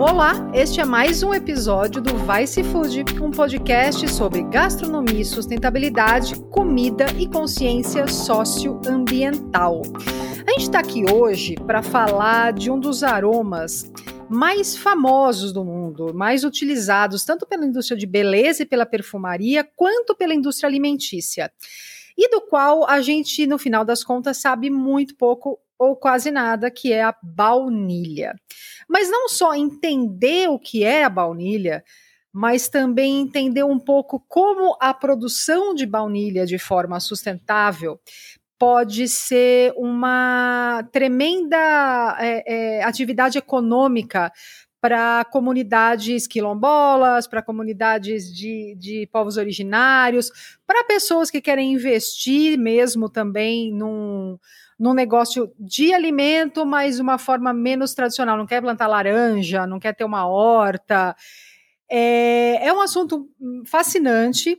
[0.00, 7.06] Olá, este é mais um episódio do Vice Food, um podcast sobre gastronomia sustentabilidade, comida
[7.18, 9.82] e consciência socioambiental.
[10.46, 13.90] A gente está aqui hoje para falar de um dos aromas
[14.30, 20.14] mais famosos do mundo, mais utilizados tanto pela indústria de beleza e pela perfumaria, quanto
[20.14, 21.50] pela indústria alimentícia.
[22.16, 26.70] E do qual a gente, no final das contas, sabe muito pouco ou quase nada,
[26.70, 28.34] que é a baunilha.
[28.88, 31.84] Mas não só entender o que é a baunilha,
[32.32, 38.00] mas também entender um pouco como a produção de baunilha de forma sustentável
[38.58, 44.32] pode ser uma tremenda é, é, atividade econômica
[44.80, 50.30] para comunidades quilombolas, para comunidades de, de povos originários,
[50.66, 54.38] para pessoas que querem investir mesmo também num,
[54.78, 58.36] num negócio de alimento, mas uma forma menos tradicional.
[58.36, 61.16] Não quer plantar laranja, não quer ter uma horta.
[61.90, 63.28] É, é um assunto
[63.66, 64.58] fascinante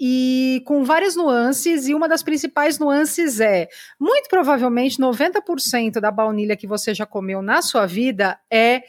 [0.00, 3.68] e com várias nuances, e uma das principais nuances é:
[4.00, 8.82] muito provavelmente 90% da baunilha que você já comeu na sua vida é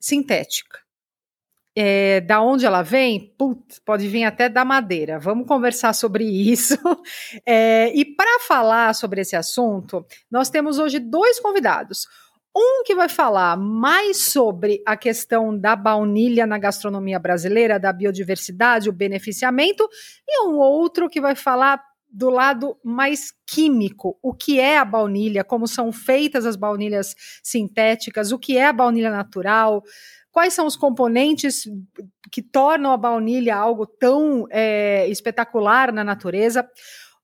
[0.00, 0.83] sintética.
[1.76, 3.34] É, da onde ela vem?
[3.36, 5.18] Putz, pode vir até da madeira.
[5.18, 6.76] Vamos conversar sobre isso.
[7.46, 12.06] É, e para falar sobre esse assunto, nós temos hoje dois convidados.
[12.56, 18.88] Um que vai falar mais sobre a questão da baunilha na gastronomia brasileira, da biodiversidade,
[18.88, 19.88] o beneficiamento,
[20.28, 21.82] e um outro que vai falar
[22.14, 28.30] do lado mais químico, o que é a baunilha, como são feitas as baunilhas sintéticas,
[28.30, 29.82] o que é a baunilha natural,
[30.30, 31.64] quais são os componentes
[32.30, 36.64] que tornam a baunilha algo tão é, espetacular na natureza.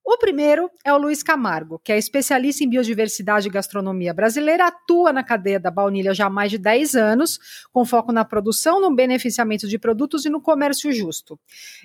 [0.03, 5.13] O primeiro é o Luiz Camargo, que é especialista em biodiversidade e gastronomia brasileira, atua
[5.13, 7.39] na cadeia da baunilha já há mais de 10 anos,
[7.71, 11.39] com foco na produção, no beneficiamento de produtos e no comércio justo.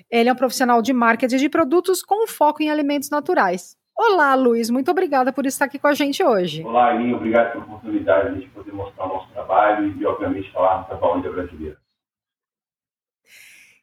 [0.09, 3.77] Ele é um profissional de marketing de produtos com foco em alimentos naturais.
[3.95, 6.63] Olá, Luiz, muito obrigada por estar aqui com a gente hoje.
[6.63, 10.95] Olá, Aline, obrigado pela oportunidade de poder mostrar o nosso trabalho e, obviamente, falar da
[10.95, 11.77] baunilha brasileira.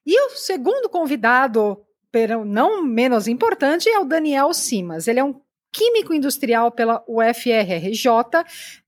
[0.06, 1.84] E o segundo convidado
[2.44, 5.08] não menos importante, é o Daniel Simas.
[5.08, 5.34] Ele é um
[5.74, 8.08] químico industrial pela UFRRJ,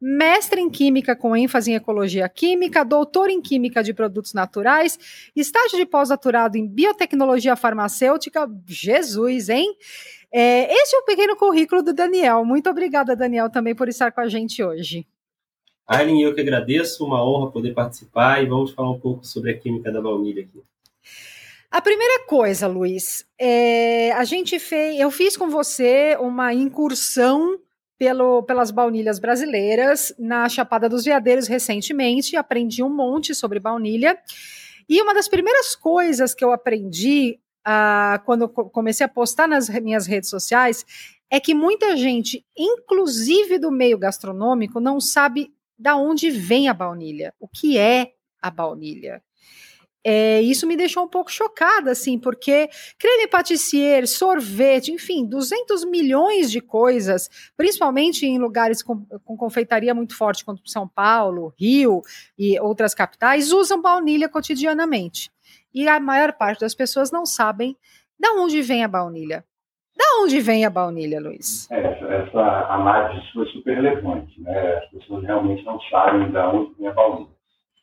[0.01, 4.97] mestre em química com ênfase em ecologia química, doutor em química de produtos naturais,
[5.35, 8.49] estágio de pós-doutorado em biotecnologia farmacêutica.
[8.65, 9.77] Jesus, hein?
[10.33, 12.45] É, é o pequeno currículo do Daniel.
[12.45, 15.05] Muito obrigada, Daniel, também por estar com a gente hoje.
[15.89, 19.59] Aileen, eu que agradeço, uma honra poder participar e vamos falar um pouco sobre a
[19.59, 20.63] química da baunilha aqui.
[21.71, 27.59] A primeira coisa, Luiz, é, a gente fez, eu fiz com você uma incursão
[27.99, 34.19] pelo, pelas baunilhas brasileiras na Chapada dos Veadeiros recentemente, aprendi um monte sobre baunilha.
[34.89, 40.07] E uma das primeiras coisas que eu aprendi uh, quando comecei a postar nas minhas
[40.07, 40.85] redes sociais
[41.29, 47.35] é que muita gente, inclusive do meio gastronômico, não sabe da onde vem a baunilha,
[47.41, 49.23] o que é a baunilha.
[50.09, 56.49] É, isso me deixou um pouco chocada, assim, porque creme patissier, sorvete, enfim, 200 milhões
[56.49, 62.03] de coisas, principalmente em lugares com, com confeitaria muito forte, como São Paulo, Rio
[62.39, 65.29] e outras capitais, usam baunilha cotidianamente.
[65.75, 67.77] E a maior parte das pessoas não sabem
[68.17, 69.45] de onde vem a baunilha.
[69.97, 71.69] Da onde vem a baunilha, Luiz?
[71.69, 74.77] É, essa, essa análise foi super relevante, né?
[74.77, 77.36] As pessoas realmente não sabem de onde vem a baunilha.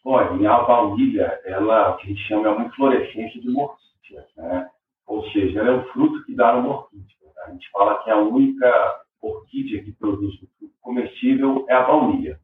[0.06, 4.70] Olha, a baunilha, ela, o que a gente chama é uma inflorescência de morquítia, né?
[5.08, 7.06] Ou seja, ela é o fruto que dá uma orquídea.
[7.36, 7.44] Tá?
[7.48, 12.38] A gente fala que a única orquídea que produz o fruto comestível é a baunilha.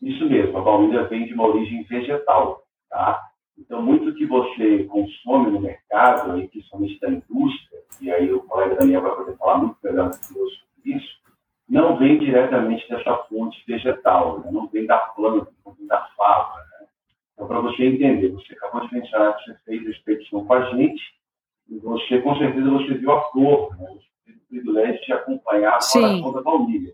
[0.00, 3.20] Isso mesmo, a baunilha vem de uma origem vegetal, tá?
[3.58, 8.76] Então, muito que você consome no mercado, aí, principalmente da indústria, e aí o colega
[8.76, 10.42] Daniel vai poder falar muito melhor sobre
[10.84, 11.22] isso,
[11.68, 14.50] não vem diretamente dessa fonte vegetal, né?
[14.50, 16.62] não vem da planta, não vem da fava,
[17.34, 21.02] então, para você entender, você acabou de que você fez a expedição com a gente,
[21.68, 23.88] e você, com certeza, você viu a flor, né?
[23.88, 26.92] Você teve o privilégio de acompanhar a floração da baunilha.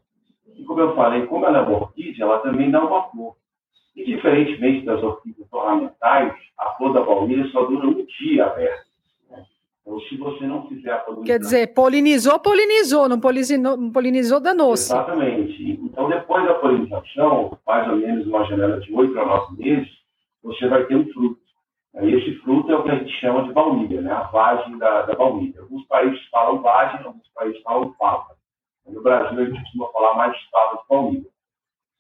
[0.55, 3.37] E como eu falei, como ela é uma orquídea, ela também dá uma flor.
[3.97, 8.87] E, diferentemente das orquídeas ornamentais, a flor da baunilha só dura um dia aberta.
[9.31, 9.45] Né?
[9.83, 11.25] Então, se você não fizer a polinização...
[11.25, 14.93] Quer dizer, polinizou, polinizou, não polinizou, não polinizou danou-se.
[14.93, 15.81] Exatamente.
[15.83, 19.98] Então, depois da polinização, mais ou menos uma janela de oito a nove meses,
[20.49, 21.41] você vai ter um fruto.
[22.01, 24.13] E esse fruto é o que a gente chama de baunilha, né?
[24.13, 25.61] a vagem da, da baunilha.
[25.61, 28.37] Alguns países falam vagem, alguns países falam fava.
[28.87, 31.29] No Brasil, a gente costuma falar mais fava de baunilha.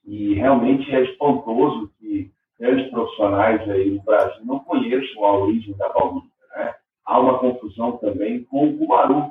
[0.06, 5.88] E realmente é espantoso que grandes profissionais aí no Brasil não conheçam a origem da
[5.90, 6.28] baunilha.
[6.56, 6.74] Né?
[7.04, 9.30] Há uma confusão também com o cumaru,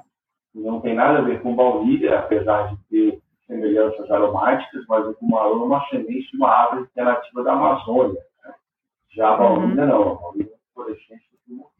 [0.51, 5.13] que não tem nada a ver com baunilha, apesar de ter semelhanças aromáticas, mas o
[5.15, 8.26] cumaru é uma semente de uma árvore que é nativa da Amazônia.
[9.15, 9.87] Já a baunilha uhum.
[9.87, 10.43] não, a é
[11.47, 11.71] do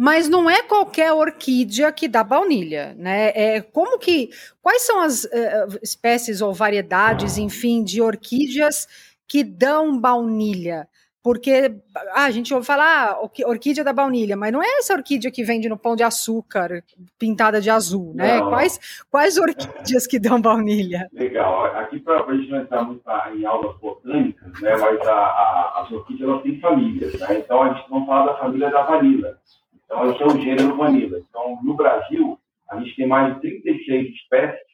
[0.00, 3.32] mas não é qualquer orquídea que dá baunilha, né?
[3.34, 4.30] É como que
[4.62, 8.86] quais são as uh, espécies ou variedades, enfim, de orquídeas
[9.26, 10.88] que dão baunilha?
[11.28, 11.74] Porque
[12.14, 15.44] ah, a gente ouve falar ah, orquídea da baunilha, mas não é essa orquídea que
[15.44, 16.82] vende no pão de açúcar
[17.18, 18.40] pintada de azul, né?
[18.40, 18.48] Não.
[18.48, 21.06] Quais, quais orquídeas que dão baunilha?
[21.12, 21.66] Legal.
[21.76, 23.02] Aqui para a gente não entrar muito
[23.36, 24.74] em aulas botânicas, né?
[24.78, 27.40] Mas a, a, as orquídeas elas têm famílias, né?
[27.40, 29.38] Então a gente não fala da família da vanila.
[29.84, 31.18] Então, esse é o gênero vanilla.
[31.28, 32.38] Então, no Brasil,
[32.70, 34.66] a gente tem mais de 36 espécies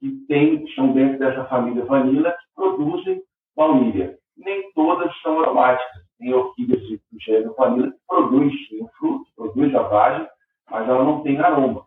[0.00, 3.22] que tem, estão dentro dessa família vanilla que produzem
[3.54, 4.21] baunilha.
[4.36, 6.02] Nem todas são aromáticas.
[6.18, 10.28] Tem orquídeas do gênero vanilla que produz sim, fruto, produz a vagem,
[10.70, 11.86] mas ela não tem aroma.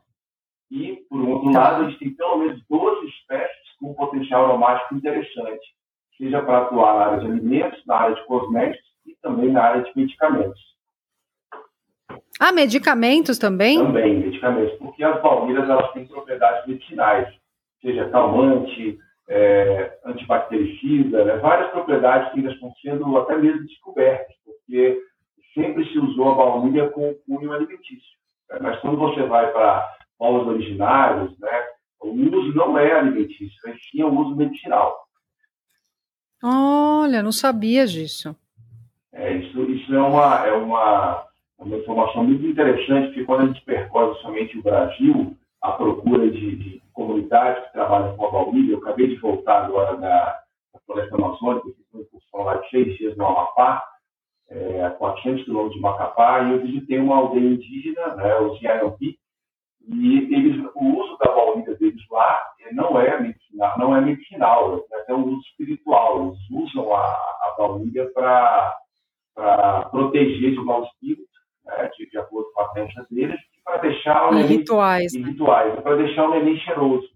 [0.71, 1.59] E, por outro tá.
[1.59, 5.65] lado, a gente tem pelo menos 12 espécies com potencial aromático interessante,
[6.17, 9.83] seja para atuar na área de alimentos, na área de cosméticos e também na área
[9.83, 10.59] de medicamentos.
[12.39, 13.77] Ah, medicamentos também?
[13.77, 17.33] Também, medicamentos, porque as baunilhas elas têm propriedades medicinais,
[17.81, 21.37] seja calmante, é, antibactericida, né?
[21.37, 24.99] várias propriedades que ainda estão sendo até mesmo descobertas, porque
[25.53, 28.17] sempre se usou a baunilha com cunho alimentício.
[28.49, 28.59] Né?
[28.61, 29.87] Mas quando você vai para
[30.17, 31.65] povos originários, né,
[32.01, 35.05] o uso não é alimentício, mas sim é o uso medicinal.
[36.43, 38.35] Olha, não sabia disso.
[39.11, 41.25] É, isso, isso é uma, é uma
[41.57, 46.55] uma informação muito interessante, porque quando a gente percorre somente o Brasil, à procura de,
[46.55, 50.41] de comunidades que trabalham com a baunilha, eu acabei de voltar agora da,
[50.73, 53.83] da Floresta Amazônica, fiz uma excursão lá de seis dias no Amapá,
[54.49, 59.17] é, a 400 quilômetros de Macapá, e eu visitei uma aldeia indígena, né, os Yanampi,
[59.87, 62.39] e eles, o uso da baunilha deles lá
[62.71, 66.25] não é medicinal, não é medicinal, é até um uso espiritual.
[66.25, 68.79] Eles usam a, a baunilha para
[69.91, 71.29] proteger de maus espíritos
[71.65, 75.27] né, de, de, acordo com a crença deles, para deixar o neném, rituais, né?
[75.27, 77.09] rituais para deixar o neném cheiroso.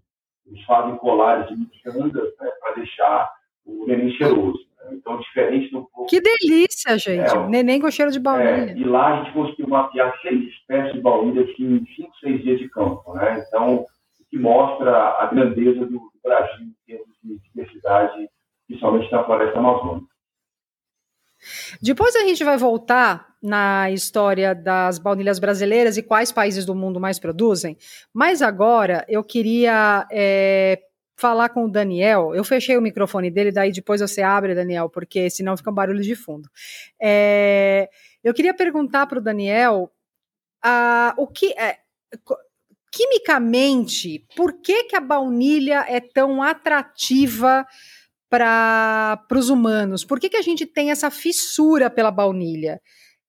[0.48, 3.32] Eles fazem colares de micandas né, para deixar
[3.66, 4.58] o neném cheiroso.
[4.80, 4.96] Né?
[4.96, 6.08] Então, diferente do povo.
[6.08, 7.36] Que delícia, gente!
[7.36, 8.72] É, neném com cheiro de baunilha.
[8.72, 12.42] É, e lá a gente conseguiu mapear seis espécies de baunilha assim, em cinco, seis
[12.42, 13.14] dias de campo.
[13.14, 13.46] Né?
[13.48, 13.86] Então, o
[14.30, 18.28] que mostra a grandeza do, do Brasil em termos de diversidade,
[18.68, 20.10] principalmente na floresta amazônica.
[21.82, 27.00] Depois a gente vai voltar na história das baunilhas brasileiras e quais países do mundo
[27.00, 27.78] mais produzem,
[28.14, 30.82] mas agora eu queria é,
[31.16, 32.34] falar com o Daniel.
[32.34, 36.02] Eu fechei o microfone dele, daí depois você abre, Daniel, porque senão fica um barulho
[36.02, 36.50] de fundo.
[37.00, 37.90] É,
[38.24, 39.92] eu queria perguntar para o Daniel
[41.18, 41.78] o que é.
[42.92, 47.66] Quimicamente, por que, que a baunilha é tão atrativa
[48.30, 50.06] para os humanos?
[50.06, 52.80] Por que, que a gente tem essa fissura pela baunilha?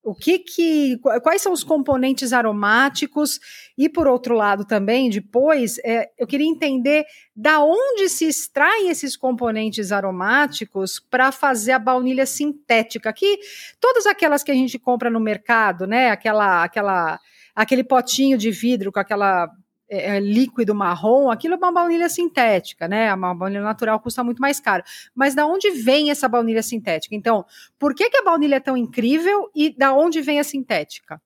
[0.03, 3.39] O que que quais são os componentes aromáticos
[3.77, 7.05] e por outro lado também depois é, eu queria entender
[7.37, 13.39] da onde se extraem esses componentes aromáticos para fazer a baunilha sintética que
[13.79, 17.21] todas aquelas que a gente compra no mercado né aquela aquela
[17.55, 19.51] aquele potinho de vidro com aquela
[19.91, 23.13] é, é, líquido marrom, aquilo é uma baunilha sintética, né?
[23.13, 24.85] Uma baunilha natural custa muito mais caro.
[25.13, 27.17] Mas da onde vem essa baunilha sintética?
[27.17, 27.45] Então,
[27.77, 31.21] por que, que a baunilha é tão incrível e da onde vem a sintética?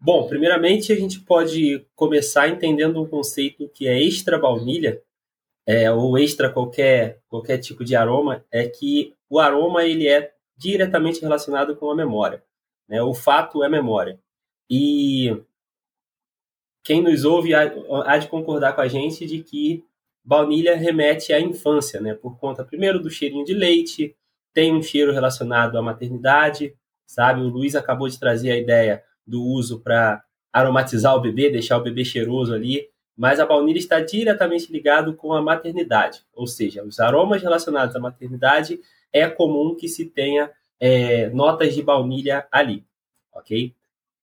[0.00, 5.02] Bom, primeiramente a gente pode começar entendendo um conceito que é extra baunilha,
[5.66, 11.20] é, ou extra qualquer, qualquer tipo de aroma, é que o aroma ele é diretamente
[11.20, 12.42] relacionado com a memória.
[12.88, 13.02] Né?
[13.02, 14.18] O fato é memória.
[14.68, 15.34] E
[16.84, 19.82] quem nos ouve há, de concordar com a gente de que
[20.22, 22.14] baunilha remete à infância, né?
[22.14, 24.14] Por conta, primeiro, do cheirinho de leite,
[24.52, 26.74] tem um cheiro relacionado à maternidade,
[27.06, 27.40] sabe?
[27.40, 30.22] O Luiz acabou de trazer a ideia do uso para
[30.52, 35.32] aromatizar o bebê, deixar o bebê cheiroso ali, mas a baunilha está diretamente ligado com
[35.32, 38.78] a maternidade, ou seja, os aromas relacionados à maternidade
[39.12, 40.50] é comum que se tenha
[40.80, 42.84] é, notas de baunilha ali,
[43.32, 43.72] ok?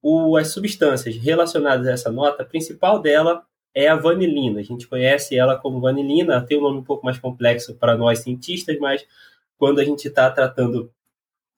[0.01, 4.59] O, as substâncias relacionadas a essa nota, a principal dela é a vanilina.
[4.59, 8.19] A gente conhece ela como vanilina, tem um nome um pouco mais complexo para nós
[8.19, 9.05] cientistas, mas
[9.57, 10.91] quando a gente está tratando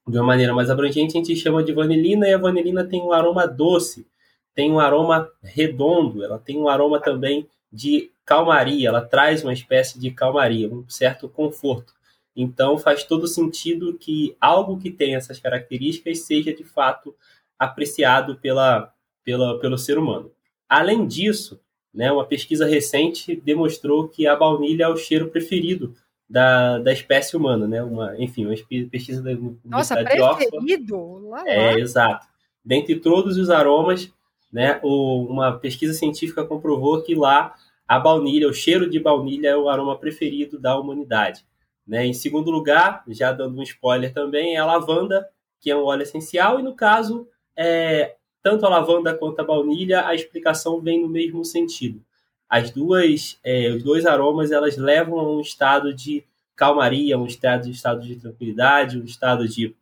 [0.07, 3.13] de uma maneira mais abrangente, a gente chama de vanilina e a vanilina tem um
[3.13, 4.05] aroma doce,
[4.53, 9.97] tem um aroma redondo, ela tem um aroma também de calmaria, ela traz uma espécie
[9.97, 11.93] de calmaria, um certo conforto.
[12.35, 17.15] Então faz todo sentido que algo que tem essas características seja de fato
[17.63, 18.93] apreciado pela,
[19.23, 20.31] pela, pelo ser humano.
[20.67, 21.59] Além disso,
[21.93, 25.95] né, uma pesquisa recente demonstrou que a baunilha é o cheiro preferido
[26.29, 27.83] da, da espécie humana, né?
[27.83, 28.55] Uma, enfim, uma
[28.89, 29.31] pesquisa da
[29.63, 31.27] Nossa, preferido?
[31.29, 31.49] Lá, lá.
[31.49, 32.25] É, exato.
[32.65, 34.11] Dentre todos os aromas,
[34.51, 37.53] né, o, uma pesquisa científica comprovou que lá
[37.87, 41.45] a baunilha, o cheiro de baunilha é o aroma preferido da humanidade.
[41.85, 42.05] Né?
[42.05, 45.27] Em segundo lugar, já dando um spoiler também, é a lavanda,
[45.59, 50.05] que é um óleo essencial, e no caso, é, tanto a lavanda quanto a baunilha,
[50.05, 52.01] a explicação vem no mesmo sentido.
[52.49, 56.23] As duas, é, os dois aromas, elas levam a um estado de
[56.55, 59.75] calmaria, um estado de, estado de tranquilidade, um estado de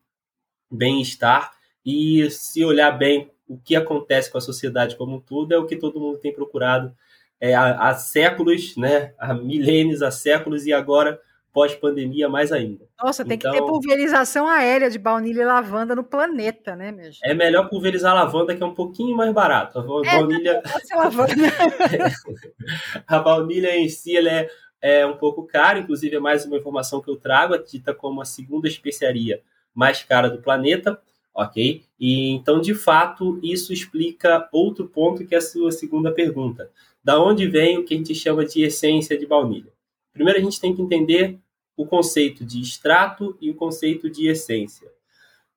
[0.69, 1.51] bem-estar.
[1.85, 5.65] E se olhar bem o que acontece com a sociedade como um todo, é o
[5.65, 6.95] que todo mundo tem procurado
[7.41, 9.13] é, há, há séculos, né?
[9.17, 11.19] há milênios, há séculos, e agora
[11.53, 12.85] pós-pandemia mais ainda.
[13.01, 16.91] Nossa, tem então, que ter então pulverização aérea de baunilha e lavanda no planeta, né,
[16.91, 19.79] meu É melhor pulverizar a lavanda, que é um pouquinho mais barato.
[19.79, 20.63] A é, baunilha.
[23.07, 24.49] a baunilha em si ela é,
[24.81, 28.21] é um pouco cara, inclusive é mais uma informação que eu trago, é dita como
[28.21, 29.41] a segunda especiaria
[29.73, 30.99] mais cara do planeta,
[31.33, 31.83] ok?
[31.99, 36.69] E então, de fato, isso explica outro ponto que é a sua segunda pergunta.
[37.03, 39.71] Da onde vem o que a gente chama de essência de baunilha?
[40.13, 41.39] Primeiro, a gente tem que entender
[41.75, 44.91] o conceito de extrato e o conceito de essência.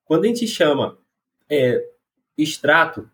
[0.05, 0.97] Quando a gente chama
[1.49, 1.83] é,
[2.37, 3.09] extrato,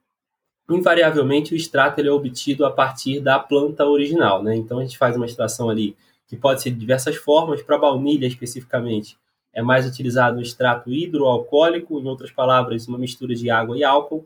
[0.70, 4.44] invariavelmente o extrato ele é obtido a partir da planta original.
[4.44, 4.56] Né?
[4.56, 5.96] Então, a gente faz uma extração ali
[6.28, 9.18] que pode ser de diversas formas, para baunilha especificamente.
[9.54, 14.26] É mais utilizado o extrato hidroalcoólico, em outras palavras, uma mistura de água e álcool.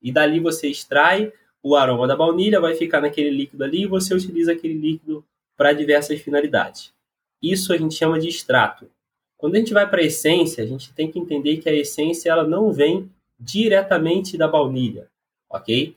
[0.00, 1.30] E dali você extrai
[1.62, 5.22] o aroma da baunilha, vai ficar naquele líquido ali e você utiliza aquele líquido
[5.62, 6.92] para diversas finalidades.
[7.40, 8.90] Isso a gente chama de extrato.
[9.38, 12.30] Quando a gente vai para a essência, a gente tem que entender que a essência
[12.30, 15.06] ela não vem diretamente da baunilha,
[15.48, 15.94] ok?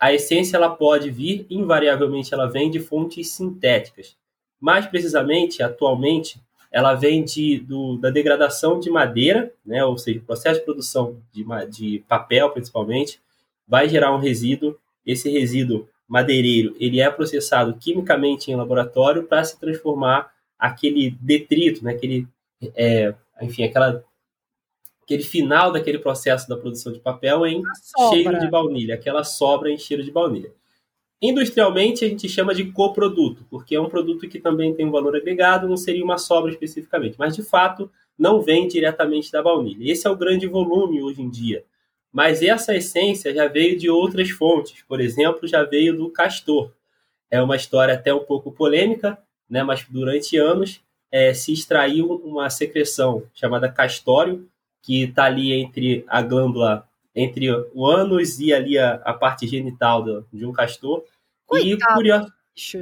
[0.00, 4.16] A essência ela pode vir, invariavelmente ela vem de fontes sintéticas.
[4.60, 6.40] Mais precisamente, atualmente,
[6.72, 9.84] ela vem de, do, da degradação de madeira, né?
[9.84, 13.20] ou seja, o processo de produção de, de papel, principalmente,
[13.64, 14.76] vai gerar um resíduo.
[15.06, 21.92] Esse resíduo madeireiro ele é processado quimicamente em laboratório para se transformar aquele detrito, né,
[21.92, 22.26] aquele,
[22.74, 24.04] é, enfim, aquela,
[25.02, 27.62] aquele final daquele processo da produção de papel em
[28.10, 30.52] cheiro de baunilha, aquela sobra em cheiro de baunilha.
[31.20, 35.16] Industrialmente, a gente chama de coproduto, porque é um produto que também tem um valor
[35.16, 39.90] agregado, não seria uma sobra especificamente, mas de fato não vem diretamente da baunilha.
[39.90, 41.64] Esse é o grande volume hoje em dia.
[42.14, 46.70] Mas essa essência já veio de outras fontes, por exemplo, já veio do castor.
[47.28, 49.18] É uma história até um pouco polêmica,
[49.50, 49.64] né?
[49.64, 50.80] mas durante anos
[51.10, 54.48] é, se extraiu uma secreção chamada castório,
[54.80, 60.00] que está ali entre a glândula, entre o ânus e ali a, a parte genital
[60.00, 61.02] do, de um castor.
[61.44, 61.92] Coitado.
[61.92, 62.32] E curioso.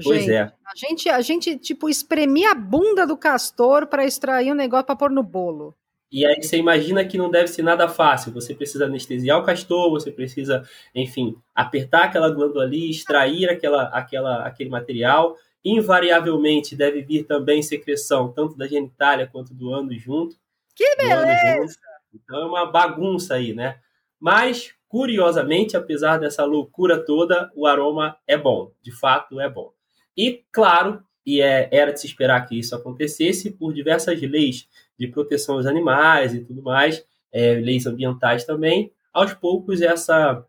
[0.04, 0.34] Pois gente.
[0.34, 0.42] é.
[0.42, 4.96] A gente, a gente, tipo, espremia a bunda do castor para extrair um negócio para
[4.96, 5.74] pôr no bolo.
[6.12, 8.32] E aí você imagina que não deve ser nada fácil.
[8.32, 10.62] Você precisa anestesiar o castor, você precisa,
[10.94, 15.38] enfim, apertar aquela glândula ali, extrair aquela, aquela, aquele material.
[15.64, 20.36] Invariavelmente deve vir também secreção, tanto da genitália quanto do ânus junto.
[20.76, 21.78] Que beleza!
[22.12, 23.78] Então é uma bagunça aí, né?
[24.20, 28.70] Mas, curiosamente, apesar dessa loucura toda, o aroma é bom.
[28.82, 29.72] De fato, é bom.
[30.14, 34.68] E, claro, e é, era de se esperar que isso acontecesse por diversas leis
[35.02, 38.92] de proteção aos animais e tudo mais, é, leis ambientais também.
[39.12, 40.46] Aos poucos, essa,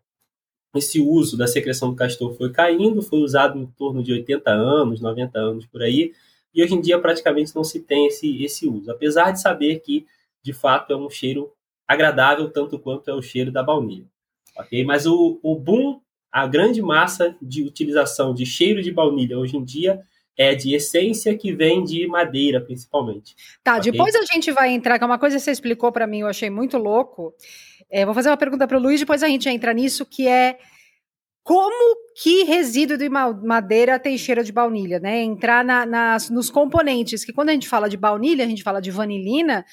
[0.74, 5.00] esse uso da secreção do castor foi caindo, foi usado em torno de 80 anos,
[5.00, 6.12] 90 anos por aí,
[6.54, 10.06] e hoje em dia praticamente não se tem esse, esse uso, apesar de saber que,
[10.40, 11.52] de fato, é um cheiro
[11.86, 14.06] agradável tanto quanto é o cheiro da baunilha.
[14.56, 14.84] ok?
[14.84, 19.64] Mas o, o boom, a grande massa de utilização de cheiro de baunilha hoje em
[19.64, 20.00] dia
[20.36, 23.34] é de essência que vem de madeira, principalmente.
[23.62, 23.92] Tá, okay?
[23.92, 26.26] depois a gente vai entrar, que é uma coisa que você explicou para mim, eu
[26.26, 27.32] achei muito louco.
[27.90, 30.58] É, vou fazer uma pergunta para o Luiz, depois a gente entra nisso, que é
[31.44, 35.22] como que resíduo de madeira tem cheiro de baunilha, né?
[35.22, 38.80] Entrar na, nas, nos componentes, que quando a gente fala de baunilha, a gente fala
[38.80, 39.64] de vanilina,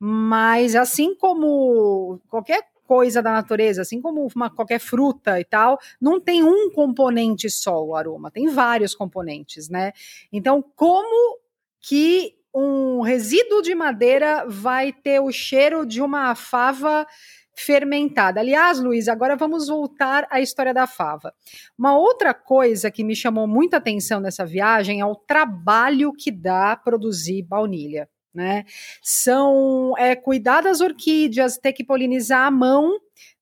[0.00, 6.18] mas assim como qualquer coisa da natureza, assim como uma, qualquer fruta e tal, não
[6.18, 9.92] tem um componente só o aroma, tem vários componentes, né?
[10.32, 11.38] Então, como
[11.82, 17.06] que um resíduo de madeira vai ter o cheiro de uma fava
[17.54, 18.40] fermentada.
[18.40, 21.34] Aliás, Luiz, agora vamos voltar à história da fava.
[21.76, 26.74] Uma outra coisa que me chamou muita atenção nessa viagem é o trabalho que dá
[26.76, 28.08] produzir baunilha.
[28.34, 28.64] Né?
[29.02, 32.98] São é, cuidar das orquídeas, ter que polinizar a mão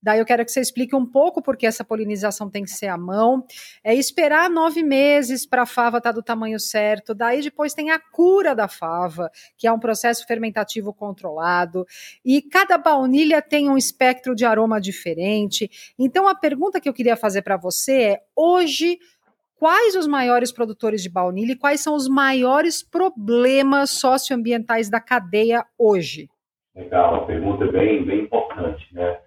[0.06, 2.96] Daí eu quero que você explique um pouco porque essa polinização tem que ser à
[2.96, 3.44] mão.
[3.82, 7.12] É esperar nove meses para a fava estar tá do tamanho certo.
[7.12, 11.84] Daí depois tem a cura da fava, que é um processo fermentativo controlado.
[12.24, 15.68] E cada baunilha tem um espectro de aroma diferente.
[15.98, 19.00] Então a pergunta que eu queria fazer para você é: hoje
[19.58, 25.64] quais os maiores produtores de baunilha e quais são os maiores problemas socioambientais da cadeia
[25.78, 26.28] hoje?
[26.74, 29.18] Legal, a pergunta é bem, bem importante, né?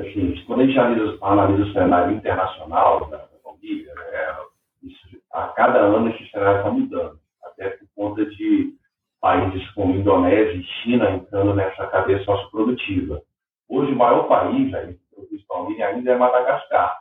[0.00, 4.36] assim, quando a gente analisa, analisa o cenário internacional da, da Bolívia, né,
[4.82, 8.74] isso, a cada ano esse cenário está mudando, até por conta de
[9.20, 13.22] países como Indonésia e China entrando nessa cadeia socioprodutiva.
[13.68, 16.99] Hoje, o maior país aí, produz ainda é Madagascar.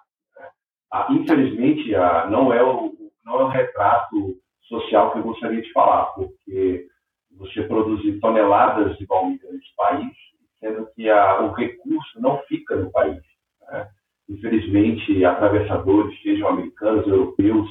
[0.91, 2.93] Ah, infelizmente, ah, não, é o,
[3.23, 6.87] não é o retrato social que eu gostaria de falar, porque
[7.37, 10.13] você produzir toneladas de baunilha nesse país
[10.59, 13.21] sendo que a, o recurso não fica no país.
[13.71, 13.87] Né?
[14.29, 17.69] Infelizmente, atravessadores, sejam americanos, europeus,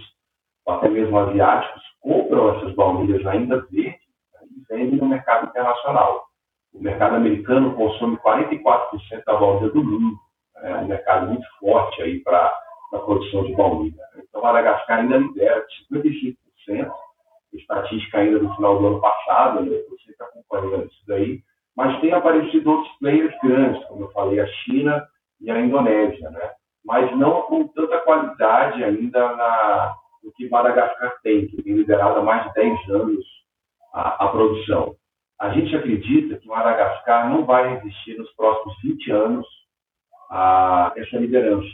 [0.65, 4.01] ou até mesmo asiáticos, compram essas baunilhas ainda verdes
[4.33, 4.41] né?
[4.51, 6.27] e vendem no mercado internacional.
[6.73, 10.17] O mercado americano consome 44% da baunilha do mundo.
[10.57, 10.71] Né?
[10.71, 12.53] É um mercado muito forte aí para
[12.93, 14.03] a produção de baunilha.
[14.17, 16.37] Então, Madagascar ainda lidera 55%,
[17.53, 19.79] estatística ainda do final do ano passado, né?
[19.89, 21.43] você está acompanhando isso daí,
[21.77, 25.07] mas tem aparecido outros players grandes, como eu falei, a China
[25.41, 26.51] e a Indonésia, né?
[26.85, 32.23] mas não com tanta qualidade ainda na, no que Madagascar tem, que tem liderado há
[32.23, 33.25] mais de 10 anos
[33.93, 34.97] a, a produção.
[35.41, 39.47] A gente acredita que Madagascar não vai resistir nos próximos 20 anos
[40.31, 41.69] a essa liderança.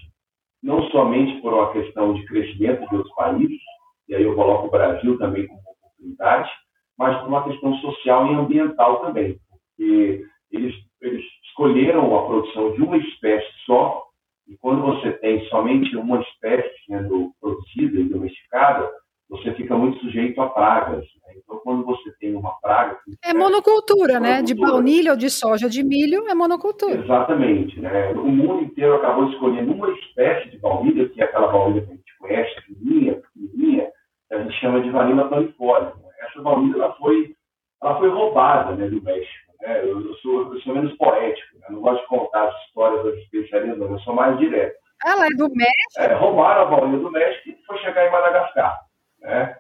[0.65, 3.61] Não somente por uma questão de crescimento de outros países,
[4.09, 6.51] e aí eu coloco o Brasil também como oportunidade,
[6.97, 9.39] mas por uma questão social e ambiental também
[9.77, 14.05] que eles, eles escolheram a produção de uma espécie só,
[14.49, 18.91] e quando você tem somente uma espécie sendo produzida e domesticada,
[19.29, 21.05] você fica muito sujeito a pragas.
[21.27, 21.35] Né?
[21.37, 22.94] Então, quando você tem uma praga.
[23.27, 24.43] É monocultura, né?
[24.43, 27.01] De baunilha ou de soja, de milho, é monocultura.
[27.01, 27.81] Exatamente.
[27.81, 28.11] Né?
[28.13, 31.95] O mundo inteiro acabou escolhendo uma espécie de baunilha, que é aquela baunilha que a
[31.95, 33.91] gente conhece, fininha, pequenininha,
[34.29, 35.95] que a gente chama de vanilla planifolia.
[36.21, 37.35] Essa baunilha ela foi,
[37.83, 39.45] ela foi roubada né, do México.
[39.63, 41.67] É, eu, eu, sou, eu sou menos poético, né?
[41.71, 44.77] não gosto de contar as histórias das especialistas, eu sou mais direto.
[45.03, 46.01] Ela é do México?
[46.01, 48.81] É, roubaram a baunilha do México e foi chegar em Madagascar.
[49.21, 49.57] Né?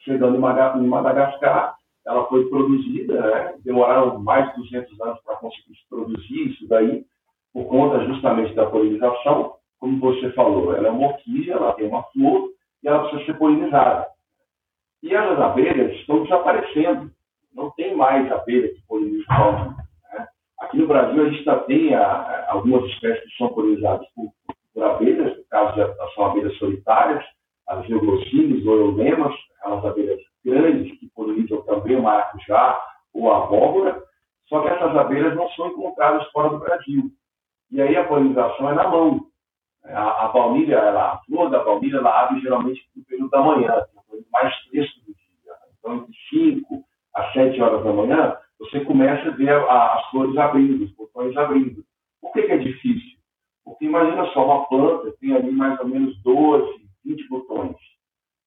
[0.00, 1.79] Chegando em Madagascar,
[2.10, 3.54] ela foi produzida, né?
[3.64, 7.04] demoraram mais de 200 anos para conseguir produzir isso daí,
[7.52, 9.54] por conta justamente da polinização.
[9.78, 12.50] Como você falou, ela é uma orquídea, ela tem uma flor
[12.82, 14.06] e ela precisa ser polinizada.
[15.02, 17.10] E as abelhas estão desaparecendo
[17.54, 20.28] não tem mais abelha que poliniza né?
[20.60, 24.30] Aqui no Brasil, a gente já tem a, a, algumas espécies que são polinizadas por,
[24.72, 27.24] por abelhas, no caso, são abelhas solitárias,
[27.68, 32.78] as neurocílios, orolemas, aquelas abelhas grandes que polinizam também o maracujá
[33.12, 34.02] ou a abóbora,
[34.48, 37.10] só que essas abelhas não são encontradas fora do Brasil.
[37.70, 39.20] E aí a polinização é na mão.
[39.84, 43.86] A, a baunilha, ela, a flor da baunilha, ela abre geralmente no período da manhã,
[44.32, 45.52] mais fresco do dia.
[45.78, 50.36] Então, entre 5 às 7 horas da manhã, você começa a ver a, as flores
[50.36, 51.82] abrindo, os botões abrindo.
[52.20, 53.18] Por que, que é difícil?
[53.64, 57.76] Porque imagina só, uma planta tem ali mais ou menos 12, 20 botões.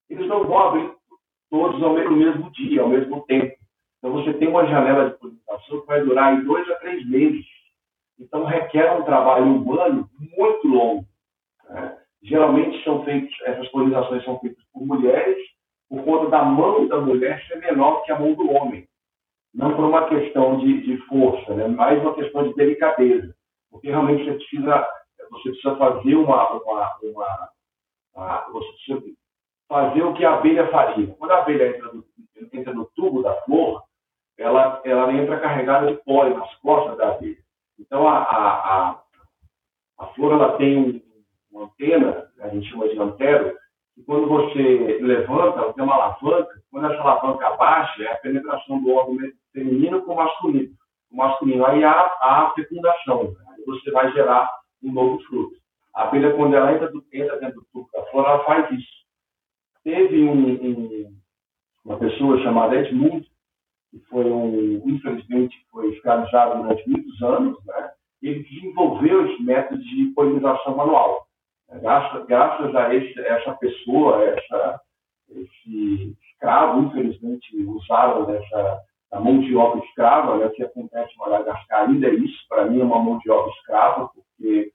[0.08, 0.94] Eles não vão abrir
[1.50, 3.56] todos ao mesmo, no mesmo dia, ao mesmo tempo.
[3.98, 7.44] Então você tem uma janela de polinização que vai durar em dois a três meses.
[8.18, 11.06] Então requer um trabalho humano muito longo.
[11.68, 11.98] Né?
[12.22, 15.38] Geralmente são feitos, essas polinizações são feitas por mulheres
[15.88, 18.86] por conta da mão da mulher ser menor que a mão do homem.
[19.54, 21.66] Não por uma questão de, de força, né?
[21.66, 23.34] uma questão de delicadeza.
[23.70, 24.88] Porque realmente você precisa,
[25.30, 27.50] você precisa fazer uma, uma, uma,
[28.14, 29.14] uma você precisa
[29.68, 31.14] fazer o que a abelha faria.
[31.18, 32.04] Quando a abelha entra no,
[32.52, 33.82] entra no tubo da flor,
[34.38, 37.38] ela, ela entra carregada de pólen nas costas da abelha.
[37.78, 39.02] Então, a, a, a,
[39.98, 41.02] a flor ela tem um,
[41.50, 43.56] uma antena, a gente chama de antero,
[43.96, 48.92] e quando você levanta, tem uma alavanca, quando essa alavanca abaixa, é a penetração do
[48.92, 49.16] órgão
[49.52, 50.74] feminino com o masculino.
[51.10, 53.56] O masculino, aí há a fecundação, né?
[53.66, 54.50] você vai gerar
[54.82, 55.54] um novo fruto.
[55.94, 59.03] A abelha, quando ela entra, entra dentro do tubo da flor, ela faz isso.
[59.84, 61.16] Teve um, um,
[61.84, 63.26] uma pessoa chamada Edmund,
[63.90, 67.90] que foi um, infelizmente, foi escravizado durante muitos anos, né?
[68.22, 71.26] ele desenvolveu esse método de polinização manual.
[71.80, 74.80] Graças, graças a esse, essa pessoa, essa,
[75.30, 78.82] esse escravo, infelizmente, usaram dessa
[79.14, 82.80] a mão de obra escrava, né, que acontece em Madagascar ainda é isso, para mim
[82.80, 84.72] é uma mão de obra escrava, porque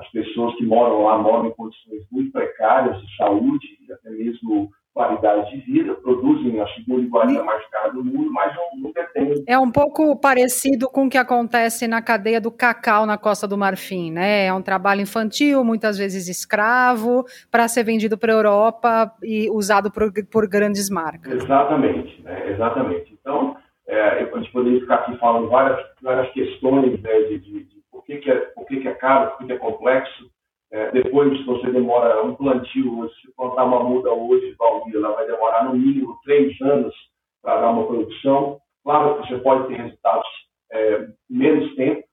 [0.00, 4.70] as pessoas que moram lá moram em condições muito precárias de saúde e até mesmo
[4.92, 9.44] qualidade de vida, produzem a segunda iguaria mais cara do mundo, mas não, detêm.
[9.46, 13.56] É um pouco parecido com o que acontece na cadeia do cacau na Costa do
[13.56, 14.46] Marfim, né?
[14.46, 19.92] É um trabalho infantil, muitas vezes escravo, para ser vendido para a Europa e usado
[19.92, 21.32] por, por grandes marcas.
[21.32, 22.50] Exatamente, né?
[22.50, 23.16] exatamente.
[23.20, 27.79] Então, é, a gente poderia ficar aqui falando várias, várias questões né, de, de,
[28.10, 30.30] que, que, é, por que, que é caro, por que, que é complexo,
[30.72, 35.64] é, depois, você demora um plantio, se plantar uma muda hoje, Valdir, ela vai demorar
[35.64, 36.94] no mínimo três anos
[37.42, 38.60] para dar uma produção.
[38.84, 40.28] Claro que você pode ter resultados
[40.72, 42.04] é, menos tempo,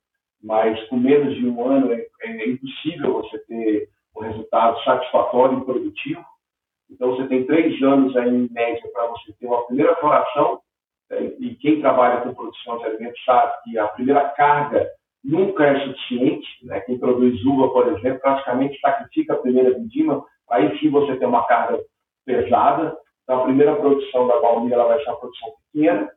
[0.44, 5.66] mas com menos de um ano é, é impossível você ter um resultado satisfatório e
[5.66, 6.26] produtivo.
[6.90, 10.62] Então, você tem três anos aí, em média para você ter uma primeira floração,
[11.12, 14.90] é, e quem trabalha com produção de alimentos sabe que a primeira carga
[15.28, 16.48] nunca é suficiente.
[16.64, 16.80] Né?
[16.82, 21.46] Quem produz uva, por exemplo, praticamente sacrifica a primeira vindima, aí sim você tem uma
[21.46, 21.80] carga
[22.26, 22.98] pesada.
[23.24, 26.10] Então, a primeira produção da baunilha ela vai ser uma produção pequena,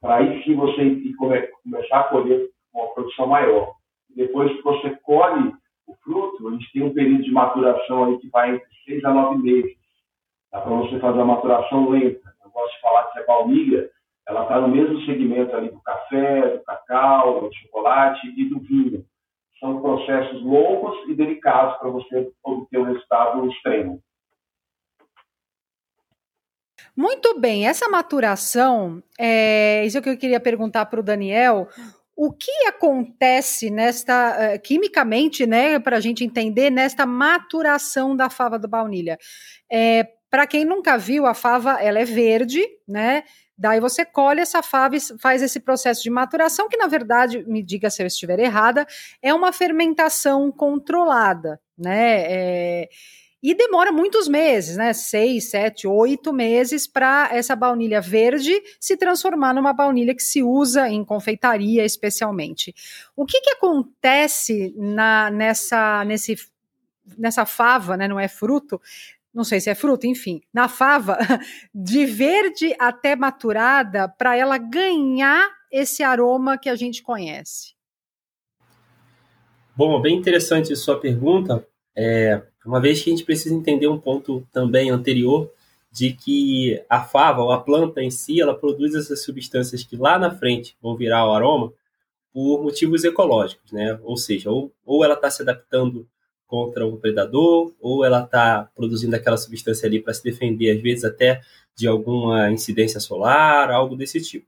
[0.00, 3.72] para aí sim você começar a colher uma produção maior.
[4.14, 5.54] Depois que você colhe
[5.86, 9.12] o fruto, a gente tem um período de maturação aí que vai entre seis a
[9.12, 9.76] nove meses.
[10.50, 12.34] Dá para você fazer uma maturação lenta.
[12.44, 13.90] Eu gosto de falar que é baunilha,
[14.28, 19.04] ela está no mesmo segmento ali do café, do cacau, do chocolate e do vinho.
[19.60, 24.02] São processos longos e delicados para você obter o resultado extremo.
[26.96, 31.68] Muito bem, essa maturação, é isso que eu queria perguntar para o Daniel.
[32.16, 38.58] O que acontece nesta, uh, quimicamente, né, para a gente entender, nesta maturação da fava
[38.58, 39.18] do baunilha?
[39.70, 43.22] É, para quem nunca viu, a fava ela é verde, né?
[43.58, 47.62] Daí você colhe essa fava e faz esse processo de maturação, que na verdade, me
[47.62, 48.86] diga se eu estiver errada,
[49.22, 52.24] é uma fermentação controlada, né?
[52.26, 52.88] É,
[53.42, 54.92] e demora muitos meses, né?
[54.92, 60.88] Seis, sete, oito meses para essa baunilha verde se transformar numa baunilha que se usa
[60.88, 62.74] em confeitaria, especialmente.
[63.14, 66.36] O que, que acontece na, nessa, nesse,
[67.16, 68.08] nessa fava, né?
[68.08, 68.80] Não é fruto,
[69.36, 71.18] não sei se é fruta, enfim, na fava,
[71.74, 77.74] de verde até maturada, para ela ganhar esse aroma que a gente conhece?
[79.76, 81.66] Bom, bem interessante sua pergunta.
[81.94, 85.52] É, uma vez que a gente precisa entender um ponto também anterior
[85.92, 90.18] de que a fava, ou a planta em si, ela produz essas substâncias que lá
[90.18, 91.72] na frente vão virar o aroma
[92.32, 93.98] por motivos ecológicos, né?
[94.02, 96.08] Ou seja, ou, ou ela está se adaptando
[96.46, 101.04] contra um predador, ou ela está produzindo aquela substância ali para se defender, às vezes
[101.04, 101.40] até
[101.76, 104.46] de alguma incidência solar, algo desse tipo.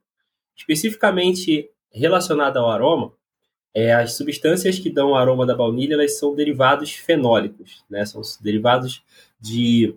[0.56, 3.12] Especificamente relacionada ao aroma,
[3.74, 8.04] é, as substâncias que dão o aroma da baunilha elas são derivados fenólicos, né?
[8.04, 9.02] são derivados
[9.40, 9.94] de,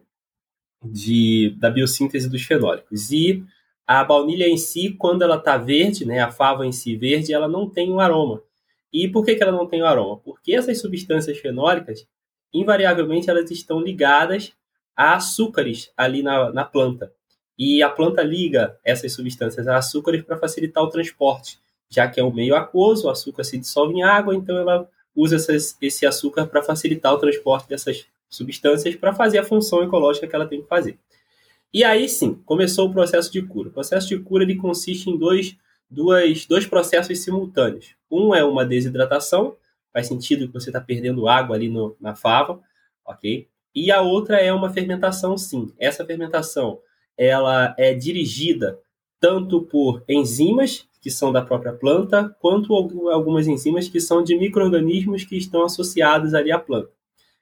[0.83, 3.11] de, da biossíntese dos fenólicos.
[3.11, 3.43] E
[3.87, 7.47] a baunilha em si, quando ela está verde, né, a fava em si verde, ela
[7.47, 8.41] não tem um aroma.
[8.91, 10.17] E por que, que ela não tem o aroma?
[10.17, 12.08] Porque essas substâncias fenólicas,
[12.54, 14.54] invariavelmente, elas estão ligadas
[14.95, 17.12] a açúcares ali na, na planta.
[17.58, 22.23] E a planta liga essas substâncias a açúcares para facilitar o transporte, já que é
[22.23, 26.47] um meio aquoso, o açúcar se dissolve em água, então ela usa essas, esse açúcar
[26.47, 30.67] para facilitar o transporte dessas substâncias para fazer a função ecológica que ela tem que
[30.67, 30.97] fazer.
[31.73, 33.69] E aí sim, começou o processo de cura.
[33.69, 35.56] O processo de cura ele consiste em dois
[35.91, 37.95] duas, dois processos simultâneos.
[38.10, 39.56] Um é uma desidratação,
[39.91, 42.62] faz sentido que você está perdendo água ali no, na fava,
[43.06, 43.47] ok?
[43.75, 45.71] E a outra é uma fermentação, sim.
[45.77, 46.80] Essa fermentação
[47.17, 48.80] ela é dirigida
[49.19, 55.23] tanto por enzimas que são da própria planta, quanto algumas enzimas que são de micro-organismos
[55.23, 56.91] que estão associados ali à planta.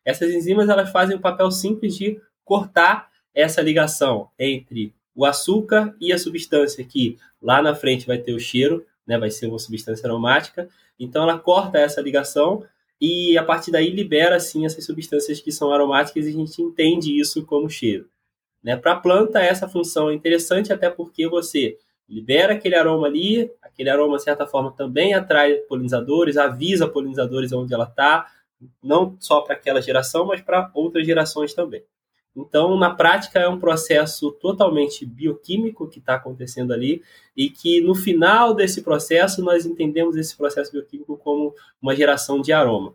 [0.03, 6.13] Essas enzimas elas fazem o papel simples de cortar essa ligação entre o açúcar e
[6.13, 10.07] a substância que lá na frente vai ter o cheiro, né, vai ser uma substância
[10.07, 10.69] aromática.
[10.99, 12.63] Então ela corta essa ligação
[13.01, 17.17] e a partir daí libera assim essas substâncias que são aromáticas e a gente entende
[17.17, 18.07] isso como cheiro.
[18.63, 18.75] Né?
[18.75, 23.89] Para a planta essa função é interessante até porque você libera aquele aroma ali, aquele
[23.89, 28.27] aroma de certa forma também atrai polinizadores, avisa polinizadores onde ela está,
[28.83, 31.83] não só para aquela geração, mas para outras gerações também.
[32.35, 37.01] Então, na prática, é um processo totalmente bioquímico que está acontecendo ali
[37.35, 42.53] e que no final desse processo nós entendemos esse processo bioquímico como uma geração de
[42.53, 42.93] aroma.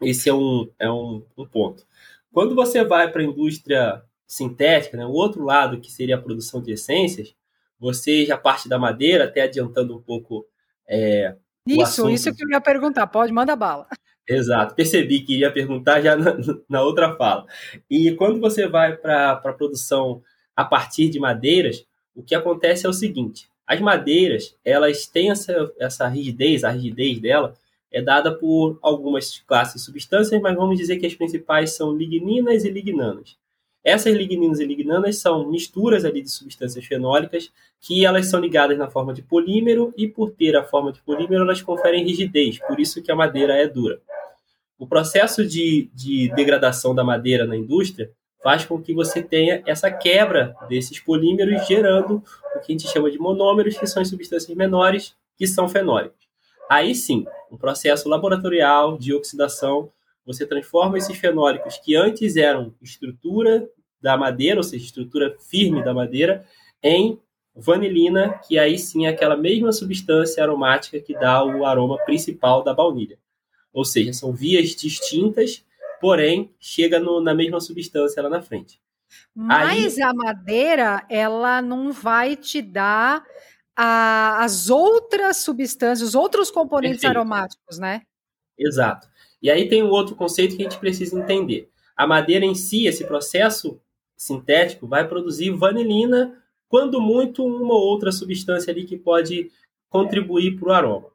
[0.00, 1.84] Esse é um, é um, um ponto.
[2.32, 6.62] Quando você vai para a indústria sintética, né, o outro lado que seria a produção
[6.62, 7.34] de essências,
[7.78, 10.46] você já parte da madeira, até adiantando um pouco.
[10.86, 11.36] É,
[11.66, 13.86] isso, isso que eu ia perguntar, pode, manda bala.
[14.28, 16.36] Exato, percebi que ia perguntar já na,
[16.68, 17.46] na outra fala.
[17.90, 20.22] E quando você vai para a produção
[20.54, 25.72] a partir de madeiras, o que acontece é o seguinte: as madeiras elas têm essa,
[25.78, 27.54] essa rigidez, a rigidez dela
[27.90, 32.64] é dada por algumas classes de substâncias, mas vamos dizer que as principais são ligninas
[32.64, 33.36] e lignanas.
[33.84, 38.88] Essas ligninas e lignanas são misturas ali de substâncias fenólicas que elas são ligadas na
[38.88, 43.02] forma de polímero e por ter a forma de polímero elas conferem rigidez, por isso
[43.02, 44.00] que a madeira é dura.
[44.78, 48.10] O processo de, de degradação da madeira na indústria
[48.42, 52.22] faz com que você tenha essa quebra desses polímeros, gerando
[52.56, 56.26] o que a gente chama de monômeros, que são as substâncias menores, que são fenólicos.
[56.68, 59.90] Aí sim, um processo laboratorial de oxidação
[60.24, 63.68] você transforma esses fenólicos que antes eram estrutura
[64.00, 66.44] da madeira, ou seja, estrutura firme da madeira,
[66.82, 67.18] em
[67.54, 72.72] vanilina, que aí sim é aquela mesma substância aromática que dá o aroma principal da
[72.72, 73.18] baunilha.
[73.72, 75.64] Ou seja, são vias distintas,
[76.00, 78.80] porém chega no, na mesma substância lá na frente.
[79.34, 83.24] Mas aí, a madeira, ela não vai te dar
[83.76, 87.18] a, as outras substâncias, os outros componentes perfeito.
[87.18, 88.02] aromáticos, né?
[88.58, 89.08] Exato.
[89.42, 91.68] E aí tem um outro conceito que a gente precisa entender.
[91.96, 93.80] A madeira em si, esse processo
[94.16, 99.50] sintético, vai produzir vanilina, quando muito uma ou outra substância ali que pode
[99.90, 101.08] contribuir para o aroma.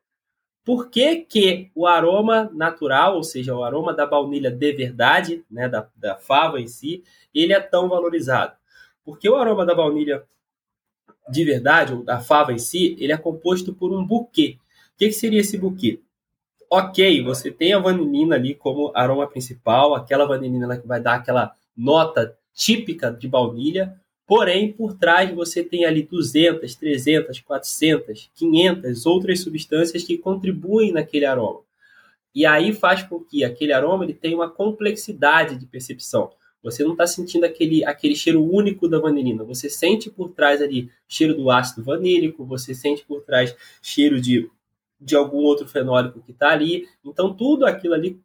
[0.64, 5.70] Por que, que o aroma natural, ou seja, o aroma da baunilha de verdade, né,
[5.70, 8.56] da, da fava em si, ele é tão valorizado?
[9.04, 10.26] Porque o aroma da baunilha
[11.30, 14.58] de verdade, ou da fava em si, ele é composto por um buquê.
[14.94, 16.02] O que, que seria esse buquê?
[16.70, 21.54] Ok, você tem a vanilina ali como aroma principal, aquela vanilina que vai dar aquela
[21.76, 29.40] nota típica de baunilha, porém, por trás você tem ali 200, 300, 400, 500 outras
[29.42, 31.62] substâncias que contribuem naquele aroma.
[32.34, 36.32] E aí faz com que aquele aroma ele tenha uma complexidade de percepção.
[36.62, 39.44] Você não está sentindo aquele, aquele cheiro único da vanilina.
[39.44, 44.50] Você sente por trás ali cheiro do ácido vanílico, você sente por trás cheiro de
[45.00, 46.88] de algum outro fenólico que está ali.
[47.04, 48.20] Então, tudo aquilo ali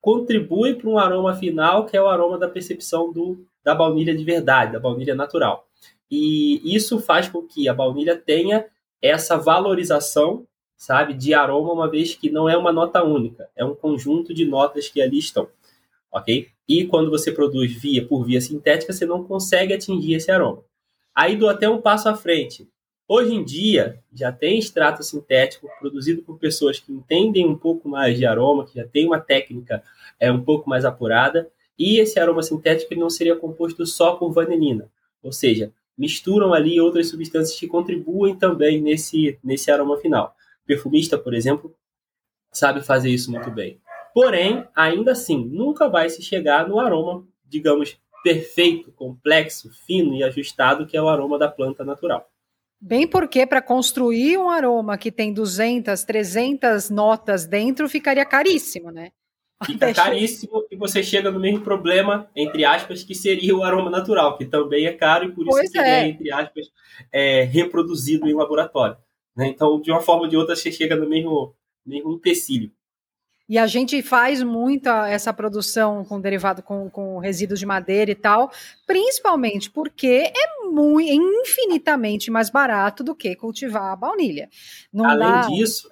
[0.00, 4.22] contribui para um aroma final, que é o aroma da percepção do, da baunilha de
[4.22, 5.66] verdade, da baunilha natural.
[6.10, 8.66] E isso faz com que a baunilha tenha
[9.00, 10.46] essa valorização,
[10.76, 14.44] sabe, de aroma, uma vez que não é uma nota única, é um conjunto de
[14.44, 15.48] notas que ali estão,
[16.12, 16.48] ok?
[16.68, 20.62] E quando você produz via por via sintética, você não consegue atingir esse aroma.
[21.14, 22.68] Aí dou até um passo à frente.
[23.06, 28.16] Hoje em dia, já tem extrato sintético produzido por pessoas que entendem um pouco mais
[28.16, 29.82] de aroma, que já tem uma técnica
[30.18, 34.90] é, um pouco mais apurada, e esse aroma sintético não seria composto só por vanilina,
[35.22, 40.34] ou seja, misturam ali outras substâncias que contribuem também nesse, nesse aroma final.
[40.62, 41.74] O perfumista, por exemplo,
[42.50, 43.78] sabe fazer isso muito bem.
[44.14, 50.86] Porém, ainda assim, nunca vai se chegar no aroma, digamos, perfeito, complexo, fino e ajustado
[50.86, 52.30] que é o aroma da planta natural.
[52.86, 59.10] Bem porque para construir um aroma que tem 200, 300 notas dentro ficaria caríssimo, né?
[59.64, 64.36] Fica caríssimo e você chega no mesmo problema, entre aspas, que seria o aroma natural,
[64.36, 66.00] que também é caro e por isso que é.
[66.02, 66.66] é, entre aspas,
[67.10, 68.98] é, reproduzido em laboratório.
[69.34, 69.48] Né?
[69.48, 72.70] Então, de uma forma ou de outra, você chega no mesmo, mesmo empecilho.
[73.48, 78.14] E a gente faz muita essa produção com derivado com, com resíduos de madeira e
[78.14, 78.50] tal,
[78.86, 84.48] principalmente porque é muito infinitamente mais barato do que cultivar a baunilha.
[84.92, 85.40] Não além dá...
[85.42, 85.88] disso,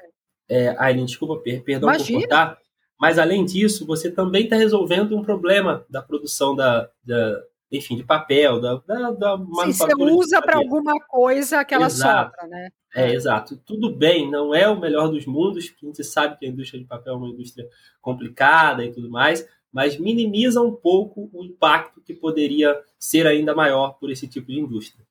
[0.49, 2.21] é, Aileen, desculpa, perdão Imagina.
[2.21, 2.59] por cortar,
[2.99, 8.05] mas além disso, você também está resolvendo um problema da produção da, da enfim, de
[8.05, 12.31] papel, da, da, da Sim, você usa para alguma coisa aquela Exato.
[12.37, 12.71] sobra, né?
[12.95, 13.57] É, exato.
[13.65, 16.81] Tudo bem, não é o melhor dos mundos, porque a gente sabe que a indústria
[16.81, 17.67] de papel é uma indústria
[18.01, 23.99] complicada e tudo mais, mas minimiza um pouco o impacto que poderia ser ainda maior
[23.99, 25.05] por esse tipo de indústria.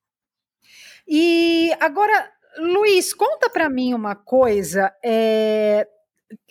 [1.08, 4.94] E agora, Luiz, conta para mim uma coisa.
[5.04, 5.88] É,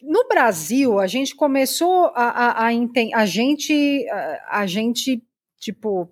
[0.02, 2.70] no Brasil, a gente começou a, a, a,
[3.14, 5.22] a gente, a, a gente,
[5.58, 6.10] tipo,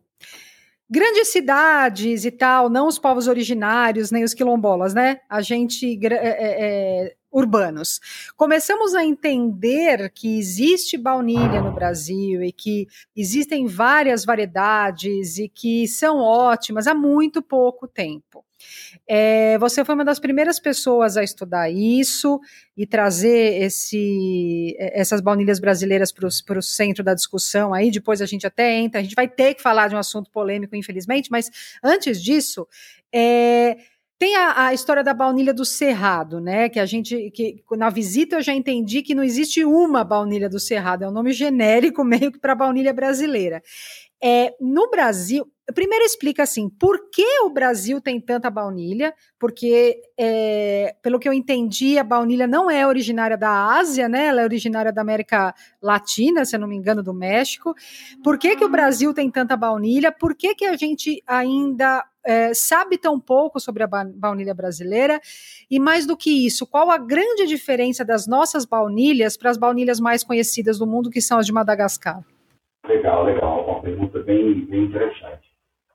[0.90, 5.20] grandes cidades e tal, não os povos originários, nem os quilombolas, né?
[5.28, 8.00] A gente é, é, é, urbanos.
[8.36, 15.86] Começamos a entender que existe baunilha no Brasil e que existem várias variedades e que
[15.86, 18.44] são ótimas há muito pouco tempo.
[19.06, 22.40] É, você foi uma das primeiras pessoas a estudar isso
[22.76, 27.90] e trazer esse, essas baunilhas brasileiras para o centro da discussão aí.
[27.90, 30.76] Depois a gente até entra, a gente vai ter que falar de um assunto polêmico,
[30.76, 31.50] infelizmente, mas
[31.82, 32.66] antes disso,
[33.12, 33.76] é,
[34.18, 36.68] tem a, a, história da baunilha do Cerrado, né?
[36.68, 40.58] Que a gente, que na visita eu já entendi que não existe uma baunilha do
[40.58, 43.62] Cerrado, é um nome genérico meio que para baunilha brasileira.
[44.22, 49.14] É, no Brasil, primeiro explica assim, por que o Brasil tem tanta baunilha?
[49.38, 54.26] Porque, é, pelo que eu entendi, a baunilha não é originária da Ásia, né?
[54.26, 57.74] Ela é originária da América Latina, se eu não me engano, do México.
[58.24, 60.10] Por que, que o Brasil tem tanta baunilha?
[60.10, 65.20] Por que, que a gente ainda é, sabe tão pouco sobre a baunilha brasileira?
[65.70, 70.00] E mais do que isso, qual a grande diferença das nossas baunilhas para as baunilhas
[70.00, 72.24] mais conhecidas do mundo, que são as de Madagascar?
[72.86, 73.57] Legal, legal.
[73.88, 75.48] Pergunta bem, bem interessante.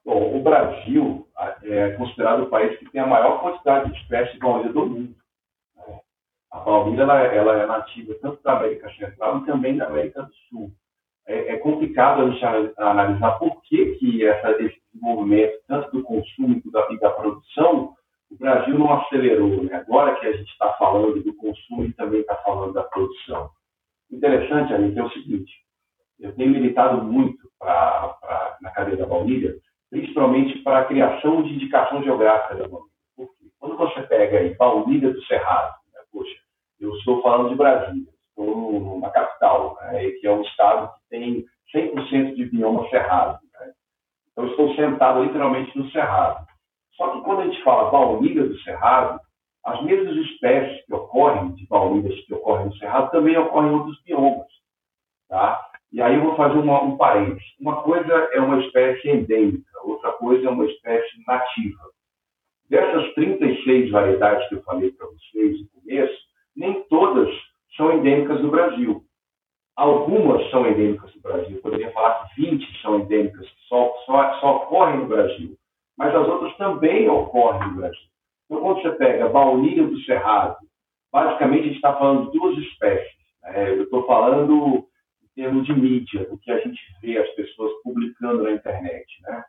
[0.03, 1.27] Bom, o Brasil
[1.61, 5.15] é considerado o país que tem a maior quantidade de espécies de baunilha do mundo.
[5.77, 5.99] Né?
[6.51, 10.33] A baunilha ela, ela, é nativa tanto da América Central e também da América do
[10.49, 10.71] Sul.
[11.27, 12.43] É, é complicado a gente
[12.77, 17.93] analisar por que, que essa, esse desenvolvimento, tanto do consumo e da, da produção,
[18.31, 19.63] o Brasil não acelerou.
[19.65, 19.75] Né?
[19.75, 23.51] Agora que a gente está falando do consumo e também está falando da produção.
[24.11, 25.53] Interessante, Anitta, é o seguinte,
[26.19, 29.55] eu tenho militado muito pra, pra, na cadeia da baunilha,
[29.89, 32.91] principalmente para a criação de indicação geográfica da baunilha.
[33.15, 36.35] Porque quando você pega aí baunilha do Cerrado, né, poxa,
[36.79, 41.45] eu estou falando de Brasília, estou numa capital, né, que é um estado que tem
[41.73, 43.39] 100% de bioma cerrado.
[43.53, 43.73] Né?
[44.31, 46.45] Então, estou sentado literalmente no cerrado.
[46.93, 49.19] Só que quando a gente fala baunilha do cerrado,
[49.65, 54.01] as mesmas espécies que ocorrem, de baunilhas que ocorrem no cerrado, também ocorrem em outros
[54.03, 54.47] biomas.
[55.29, 55.72] Tá?
[55.93, 57.43] E aí eu vou fazer uma, um parênteses.
[57.59, 61.83] Uma coisa é uma espécie endêmica, outra coisa é uma espécie nativa.
[62.67, 66.17] Dessas 36 variedades que eu falei para vocês no começo,
[66.55, 67.29] nem todas
[67.77, 69.03] são endêmicas do Brasil.
[69.75, 71.61] Algumas são endêmicas do Brasil.
[71.61, 75.55] Poderia falar que 20 são endêmicas, só, só, só ocorrem no Brasil.
[75.95, 78.07] Mas as outras também ocorrem no Brasil.
[78.45, 80.57] Então, quando você pega baunilha do Cerrado,
[81.11, 83.13] basicamente a gente está falando de duas espécies.
[83.43, 83.69] Né?
[83.69, 84.87] Eu estou falando
[85.35, 89.05] termos de mídia, do que a gente vê as pessoas publicando na internet.
[89.21, 89.43] Né?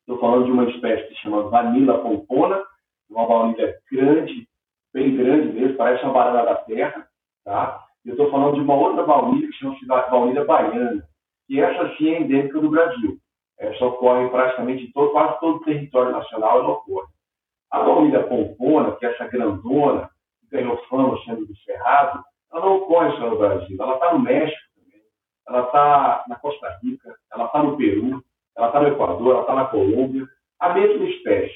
[0.00, 2.62] Estou falando de uma espécie que se chama Vanilla pompona,
[3.08, 4.48] uma baunilha grande,
[4.92, 7.06] bem grande mesmo, parece uma banana da terra.
[7.44, 7.84] Tá?
[8.04, 11.06] Eu estou falando de uma outra baunilha que chama-se baunilha baiana,
[11.46, 13.18] que essa sim é endêmica do Brasil.
[13.58, 17.06] Essa ocorre praticamente em todo, quase todo o território nacional, ela ocorre.
[17.70, 22.76] A baunilha pompona, que é essa grandona, que ganhou fama sendo do Cerrado, ela não
[22.78, 24.71] ocorre só no Brasil, ela está no México,
[25.52, 28.22] ela está na Costa Rica, ela está no Peru,
[28.56, 30.26] ela está no Equador, ela está na Colômbia,
[30.58, 31.54] a mesma espécie,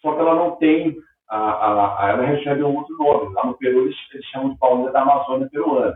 [0.00, 0.96] só que ela não tem,
[1.28, 3.34] a, a, a, ela recebe um outro nome.
[3.34, 5.94] Lá no Peru eles, eles chamam de palmeira da Amazônia peruana.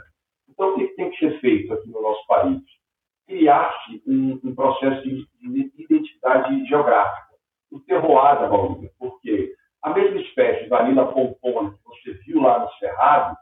[0.49, 2.61] Então o que tem que ser feito aqui no nosso país?
[3.27, 7.37] Criar-se um, um, processo de, de, identidade geográfica,
[7.71, 12.59] o terroir da baunilha, porque a mesma espécie de vanila pompona que você viu lá
[12.59, 13.37] no Cerrado,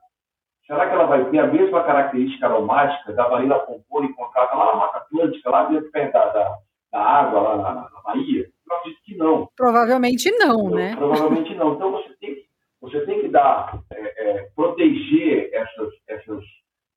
[0.68, 4.76] Será que ela vai ter a mesma característica aromática da vanila pompona encontrada lá na
[4.76, 6.58] Mata Atlântica, lá dentro da, da,
[6.92, 8.46] da água, lá na, na, Bahia?
[8.68, 9.48] Eu acredito que não.
[9.56, 10.94] Provavelmente não, né?
[10.94, 11.72] Provavelmente não.
[11.72, 12.44] Então você tem que,
[12.82, 16.44] você tem que dar, é, é, proteger essas, essas,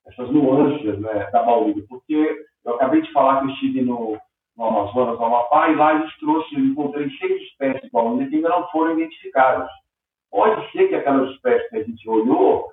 [0.05, 4.17] essas nuances né, da baunilha, porque eu acabei de falar que eu estive no,
[4.57, 8.35] no Amazonas, no Amapá, e lá eles trouxeram, eu encontrei seis espécies de baunilha que
[8.35, 9.69] ainda não foram identificadas.
[10.29, 12.69] Pode ser que aquelas espécies que a gente olhou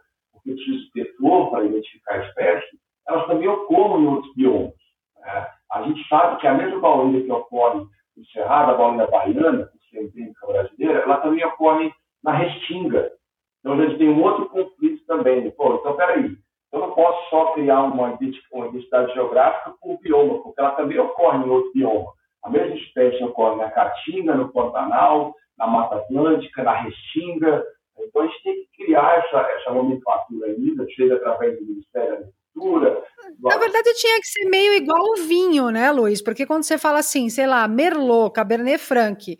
[0.49, 4.75] que preciso ter flor para identificar a espécie, elas também ocorrem em outros biomas.
[5.21, 5.47] Né?
[5.73, 7.81] A gente sabe que a mesma baunilha que ocorre
[8.17, 13.11] no Cerrado, a baunilha baiana, que é endêmica brasileira, ela também ocorre na Restinga.
[13.61, 15.51] Então, a gente tem um outro conflito também.
[15.53, 16.37] Pô, então, peraí,
[16.73, 21.49] eu não posso só criar uma identidade geográfica por bioma, porque ela também ocorre em
[21.49, 22.13] outro bioma.
[22.45, 27.65] A mesma espécie ocorre na Caatinga, no Pantanal, na Mata Atlântica, na Restinga,
[28.01, 32.15] então, a gente tem que criar essa, essa nomenclatura ainda, seja através do Ministério da
[32.17, 33.05] Agricultura.
[33.41, 36.23] Na verdade, tinha que ser meio igual o vinho, né, Luiz?
[36.23, 39.37] Porque quando você fala assim, sei lá, Merlot, Cabernet Franc,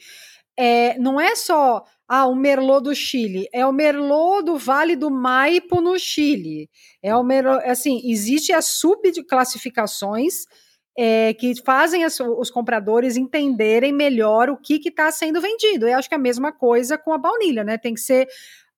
[0.57, 5.11] é, não é só ah, o Merlot do Chile, é o Merlot do Vale do
[5.11, 6.69] Maipo no Chile.
[7.03, 10.45] É o Merlot, assim, existe as subclassificações
[10.99, 15.87] é, que fazem as, os compradores entenderem melhor o que está sendo vendido.
[15.87, 17.79] Eu acho que é a mesma coisa com a baunilha, né?
[17.79, 18.27] Tem que ser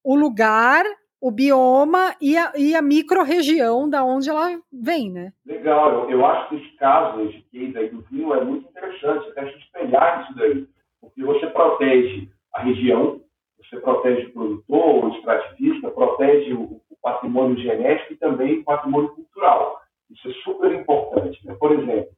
[0.04, 0.84] o lugar
[1.22, 5.32] o bioma e a, e a micro-região da onde ela vem, né?
[5.44, 9.28] Legal, eu, eu acho que esse caso, esse case aí do vinho é muito interessante,
[9.28, 10.66] até espelhar isso daí,
[11.00, 13.20] porque você protege a região,
[13.58, 19.10] você protege o produtor, o extrativista, protege o, o patrimônio genético e também o patrimônio
[19.10, 19.80] cultural.
[20.11, 21.38] Isso é super importante.
[21.46, 21.54] Né?
[21.58, 22.08] Por exemplo,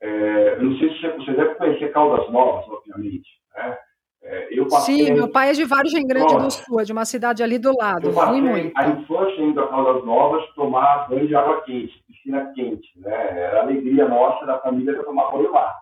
[0.00, 3.78] é, eu não sei se você, deve conhecer Caldas Novas, obviamente, né?
[4.24, 7.04] É, eu passei, Sim, meu pai é de Vargem Grande do Sul, é de uma
[7.04, 8.06] cidade ali do lado.
[8.06, 8.72] Eu passei muito.
[8.76, 12.88] a infância indo a Caldas Novas tomar banho de água quente, piscina quente.
[13.00, 13.12] Né?
[13.12, 15.74] Era a alegria nossa da família de tomar banho lá.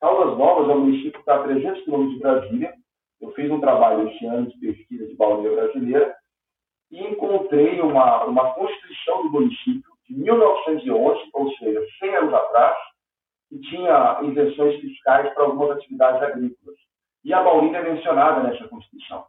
[0.00, 2.74] Caldas Novas é um município que está a 300 quilômetros de Brasília.
[3.20, 6.16] Eu fiz um trabalho esse ano de pesquisa de baunilha brasileira
[6.90, 12.76] e encontrei uma, uma constituição do município de 1911, ou seja, 100 anos atrás,
[13.48, 16.76] que tinha isenções fiscais para algumas atividades agrícolas.
[17.24, 19.24] E a baunilha é mencionada nessa Constituição.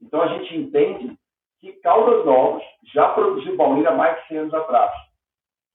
[0.00, 1.16] Então a gente entende
[1.60, 2.62] que Caldas Novas
[2.94, 4.92] já produziu baunilha mais de 100 anos atrás.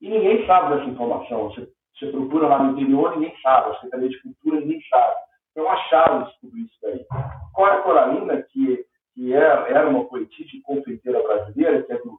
[0.01, 1.49] E ninguém sabe dessa informação.
[1.49, 3.69] Você, você procura lá no interior, ninguém sabe.
[3.69, 5.15] A Secretaria de Cultura, ninguém sabe.
[5.51, 7.05] Então acharam tudo isso daí.
[7.53, 12.17] Cora Coralina, que, que é, era uma poetisa e confeiteira brasileira, que é do,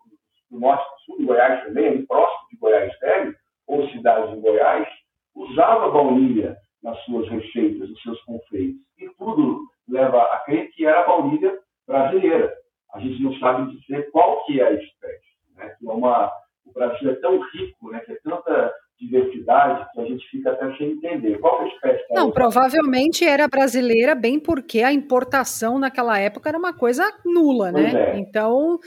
[0.54, 3.34] do norte do sul, do Goiás também, ali próximo de Goiás Velho,
[3.66, 4.88] ou cidade de Goiás,
[5.34, 8.80] usava baunilha nas suas receitas, nos seus confeitos.
[8.98, 12.54] E tudo leva a crer que era a baunilha brasileira.
[12.94, 15.24] A gente não sabe dizer qual que é a espécie.
[15.56, 15.74] Né?
[15.78, 16.30] Que é uma,
[16.64, 18.00] o Brasil é tão rico, né?
[18.00, 21.38] que é tanta diversidade que a gente fica até sem entender.
[21.40, 22.04] Qual é a espécie?
[22.12, 27.92] Não, provavelmente era brasileira, bem porque a importação naquela época era uma coisa nula, pois
[27.92, 28.12] né?
[28.12, 28.18] É.
[28.18, 28.78] Então,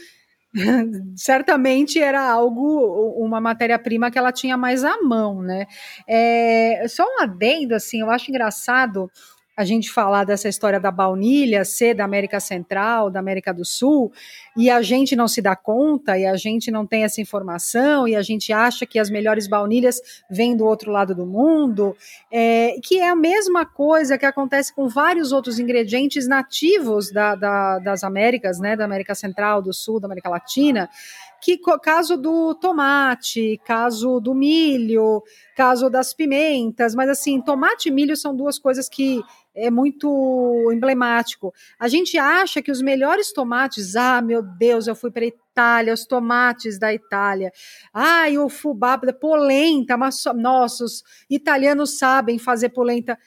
[1.15, 5.67] certamente era algo, uma matéria-prima que ela tinha mais à mão, né?
[6.07, 9.11] É, só um adendo, assim, eu acho engraçado
[9.57, 14.11] a gente falar dessa história da baunilha ser da América Central, da América do Sul,
[14.55, 18.15] e a gente não se dá conta, e a gente não tem essa informação, e
[18.15, 19.99] a gente acha que as melhores baunilhas
[20.29, 21.97] vêm do outro lado do mundo,
[22.31, 27.79] é, que é a mesma coisa que acontece com vários outros ingredientes nativos da, da,
[27.79, 30.87] das Américas, né, da América Central, do Sul, da América Latina,
[31.41, 35.23] que caso do tomate, caso do milho,
[35.55, 39.21] caso das pimentas, mas assim, tomate e milho são duas coisas que
[39.57, 41.53] é muito emblemático.
[41.79, 46.05] A gente acha que os melhores tomates, ah, meu Deus, eu fui para Itália, os
[46.05, 47.51] tomates da Itália.
[47.93, 53.17] Ai, o fubá, polenta, mas nossa, os italianos sabem fazer polenta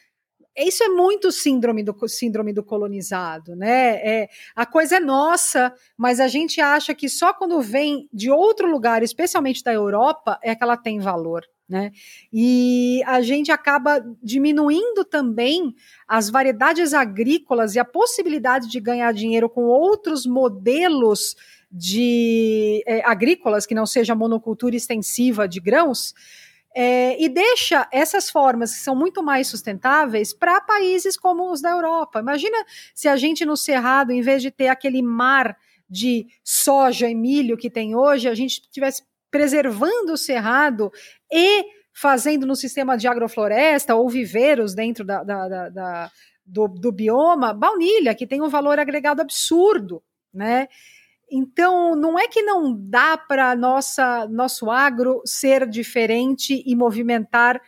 [0.57, 3.97] isso é muito síndrome do síndrome do colonizado, né?
[3.97, 8.69] É, a coisa é nossa, mas a gente acha que só quando vem de outro
[8.71, 11.45] lugar, especialmente da Europa, é que ela tem valor.
[11.71, 11.93] Né?
[12.33, 15.73] E a gente acaba diminuindo também
[16.07, 21.37] as variedades agrícolas e a possibilidade de ganhar dinheiro com outros modelos
[21.71, 26.13] de é, agrícolas que não seja monocultura extensiva de grãos.
[26.75, 31.71] É, e deixa essas formas que são muito mais sustentáveis para países como os da
[31.71, 32.19] Europa.
[32.19, 32.57] Imagina
[32.93, 35.57] se a gente no Cerrado, em vez de ter aquele mar
[35.89, 40.93] de soja e milho que tem hoje, a gente tivesse preservando o cerrado
[41.31, 46.11] e fazendo no sistema de agrofloresta ou viveiros dentro da, da, da, da
[46.45, 50.03] do, do, bioma, baunilha, que tem um valor agregado absurdo,
[50.33, 50.69] né?
[51.31, 57.61] Então, não é que não dá para nossa nosso agro ser diferente e movimentar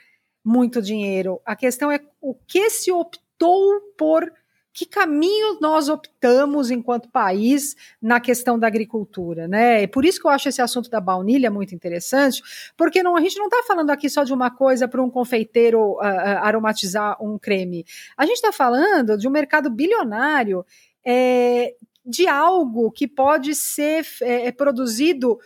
[0.45, 1.41] muito dinheiro.
[1.45, 4.33] A questão é o que se optou por
[4.73, 9.83] que caminho nós optamos enquanto país na questão da agricultura, né?
[9.83, 12.43] É por isso que eu acho esse assunto da baunilha muito interessante,
[12.77, 15.93] porque não, a gente não está falando aqui só de uma coisa para um confeiteiro
[15.93, 16.01] uh,
[16.43, 17.85] aromatizar um creme.
[18.17, 20.65] A gente está falando de um mercado bilionário
[21.05, 25.39] é, de algo que pode ser é, produzido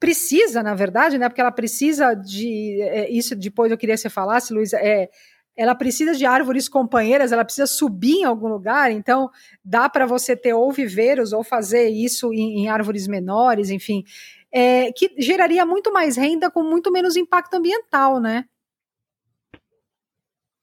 [0.00, 1.28] precisa, na verdade, né?
[1.28, 3.36] Porque ela precisa de é, isso.
[3.36, 4.72] Depois eu queria que você falasse, Luiz.
[4.72, 5.10] É,
[5.56, 9.28] ela precisa de árvores companheiras, ela precisa subir em algum lugar, então
[9.64, 14.04] dá para você ter ou viveiros ou fazer isso em, em árvores menores, enfim,
[14.52, 18.44] é, que geraria muito mais renda com muito menos impacto ambiental, né?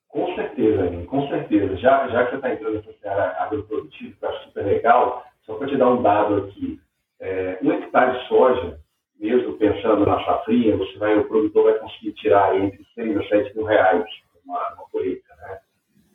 [0.08, 1.78] Com certeza, com certeza.
[1.78, 5.56] Já, já que você está entrando nessa área agroprodutiva, que eu acho super legal, só
[5.56, 6.80] para te dar um dado aqui,
[7.20, 8.80] é, um hectare de soja,
[9.20, 13.56] mesmo pensando na safrinha, você vai, o produtor vai conseguir tirar entre 6 a 7
[13.56, 14.06] mil reais
[14.48, 15.36] uma, uma colheita.
[15.36, 15.60] Né?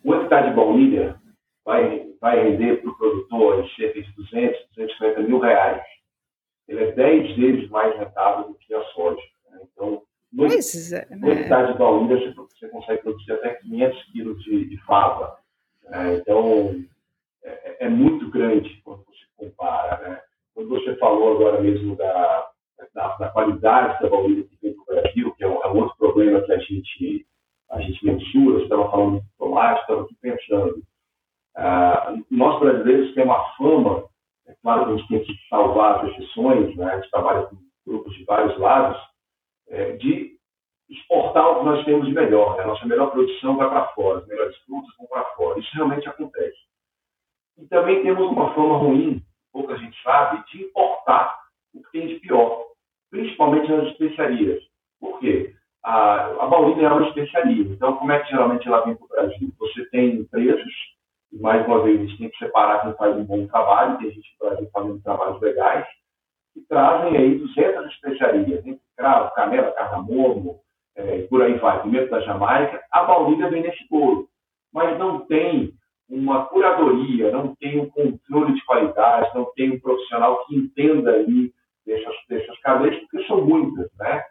[0.05, 1.21] Um hectare de baunilha
[1.65, 5.83] vai, vai render para o produtor cerca de 200, 250 mil reais.
[6.69, 9.21] Ele é 10 vezes mais rentável do que a soja.
[9.51, 9.61] Né?
[9.73, 10.03] Então,
[10.33, 11.73] no, é, né?
[11.73, 15.37] de baunilha, você, você, consegue produzir até 500 quilos de, de fava.
[15.85, 16.17] Né?
[16.17, 16.83] Então,
[17.45, 20.09] é, é, muito grande quando você compara.
[20.09, 20.21] Né?
[20.55, 21.97] Quando você falou agora mesmo
[23.33, 26.41] qualidade da baunilha que vem para o Brasil, que é um, é um, outro problema
[26.43, 27.27] que a gente,
[27.83, 30.83] a gente mensura, você estava falando de tomate, estava pensando.
[31.57, 34.09] Ah, nós brasileiros temos uma fama,
[34.47, 36.93] é claro que a gente tem que salvar as exceções, né?
[36.93, 37.57] a gente trabalha com
[37.87, 39.01] grupos de vários lados,
[39.69, 40.37] é, de
[40.89, 42.57] exportar o que nós temos de melhor.
[42.57, 42.65] Né?
[42.65, 45.59] A nossa melhor produção vai para fora, as melhores frutas vão para fora.
[45.59, 46.59] Isso realmente acontece.
[47.59, 49.23] E também temos uma fama ruim,
[49.53, 51.39] pouca gente sabe, de importar
[51.75, 52.67] o que tem de pior,
[53.11, 54.63] principalmente nas especiarias.
[54.99, 55.55] Por quê?
[55.85, 57.65] A, a baunilha é uma especiaria.
[57.65, 59.53] Então, como é que geralmente ela vem para o Brasil?
[59.59, 60.73] Você tem empresas,
[61.33, 64.11] e mais uma vez a gente tem que separar quem faz um bom trabalho, tem
[64.11, 65.87] gente no Brasil fazendo trabalhos legais,
[66.55, 68.79] que trazem aí 200 especiarias, né?
[68.97, 70.61] cravo, canela, cardamomo,
[70.95, 74.29] é, por aí vai, pimenta da Jamaica, a baunilha vem nesse bolo.
[74.73, 75.73] Mas não tem
[76.09, 81.53] uma curadoria, não tem um controle de qualidade, não tem um profissional que entenda ali
[81.87, 84.23] dessas, dessas cadeias, porque são muitas, né?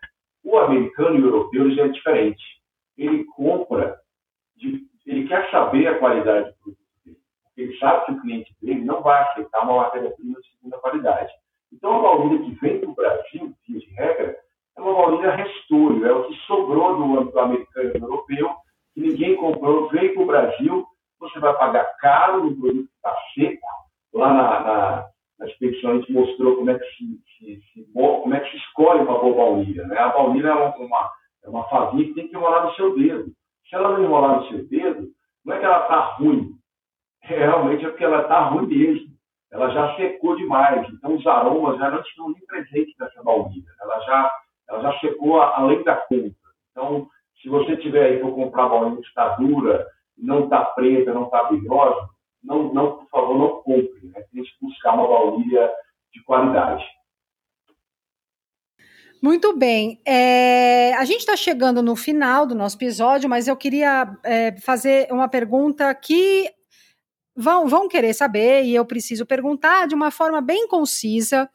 [0.43, 2.43] O americano e o europeu já é diferente.
[2.97, 3.99] Ele compra,
[4.55, 7.17] de, ele quer saber a qualidade do produto dele,
[7.57, 11.31] ele sabe que o cliente dele não vai aceitar uma matéria-prima de segunda qualidade.
[11.71, 14.37] Então, a baunilha que vem para o Brasil, via de regra,
[14.77, 18.55] é uma baunilha restolho, é o que sobrou do âmbito americano e europeu,
[18.93, 20.87] que ninguém comprou, veio para o Brasil,
[21.19, 23.67] você vai pagar caro no produto que está seco.
[24.13, 25.10] Lá na, na,
[25.41, 28.57] na expedição a gente mostrou como é que se, se, se, como é que se
[28.57, 29.87] escolhe uma boa baunilha.
[29.87, 29.97] Né?
[29.97, 31.11] A baunilha é uma,
[31.43, 33.31] é uma favinha que tem que enrolar no seu dedo.
[33.67, 35.07] Se ela não enrolar no seu dedo,
[35.43, 36.51] não é que ela está ruim.
[37.23, 39.11] É, realmente é porque ela está ruim mesmo.
[39.51, 40.87] Ela já secou demais.
[40.93, 43.71] Então os aromas já não estão nem presentes nessa baunilha.
[43.81, 44.31] Ela já,
[44.69, 46.35] ela já secou além da conta.
[46.71, 47.07] Então,
[47.41, 51.45] se você tiver aí para comprar baunilha que está dura, não está preta, não está
[51.45, 52.07] brilhosa,
[52.43, 53.99] não, não, por favor, não compre.
[54.03, 54.21] Né?
[54.31, 55.71] Que buscar uma baunilha
[56.13, 56.83] de qualidade.
[59.21, 60.01] Muito bem.
[60.05, 65.07] É, a gente está chegando no final do nosso episódio, mas eu queria é, fazer
[65.11, 66.49] uma pergunta que
[67.35, 71.47] vão, vão querer saber e eu preciso perguntar de uma forma bem concisa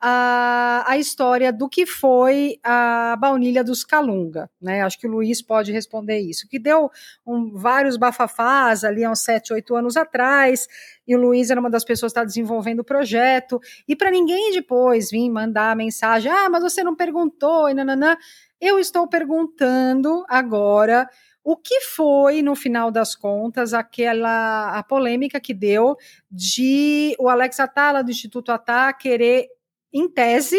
[0.00, 4.82] a, a história do que foi a baunilha dos Calunga, né?
[4.82, 6.90] Acho que o Luiz pode responder isso, que deu
[7.26, 10.68] um, vários bafafás ali há uns 7, 8 anos atrás,
[11.06, 14.52] e o Luiz era uma das pessoas que está desenvolvendo o projeto, e para ninguém
[14.52, 18.16] depois vir mandar mensagem, ah, mas você não perguntou, e nananã,
[18.60, 21.08] eu estou perguntando agora
[21.42, 25.96] o que foi, no final das contas, aquela a polêmica que deu
[26.30, 29.48] de o Alex Atala, do Instituto Atá, querer
[29.92, 30.58] em tese,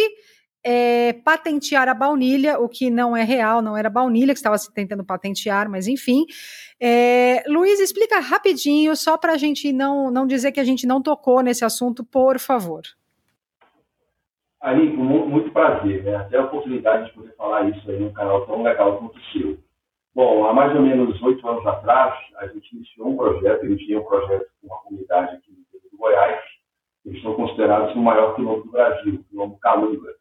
[0.63, 4.73] é, patentear a baunilha, o que não é real, não era baunilha que estava se
[4.73, 6.25] tentando patentear, mas enfim.
[6.79, 11.01] É, Luiz, explica rapidinho, só para a gente não, não dizer que a gente não
[11.01, 12.81] tocou nesse assunto, por favor.
[14.61, 16.15] Ali, com muito prazer, né?
[16.17, 19.57] Até a oportunidade de poder falar isso aí num canal tão legal quanto o seu.
[20.13, 24.03] Bom, há mais ou menos oito anos atrás, a gente iniciou um projeto, iniciei um
[24.03, 25.51] projeto com uma comunidade aqui
[25.91, 26.41] no Goiás,
[27.09, 30.13] eles são considerados o maior quilombo do Brasil, o quilombo Calunga.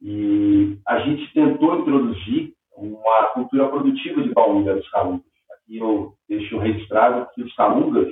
[0.00, 5.24] E a gente tentou introduzir uma cultura produtiva de baunilha nos calungas.
[5.50, 8.08] Aqui eu deixo registrado que os calungas,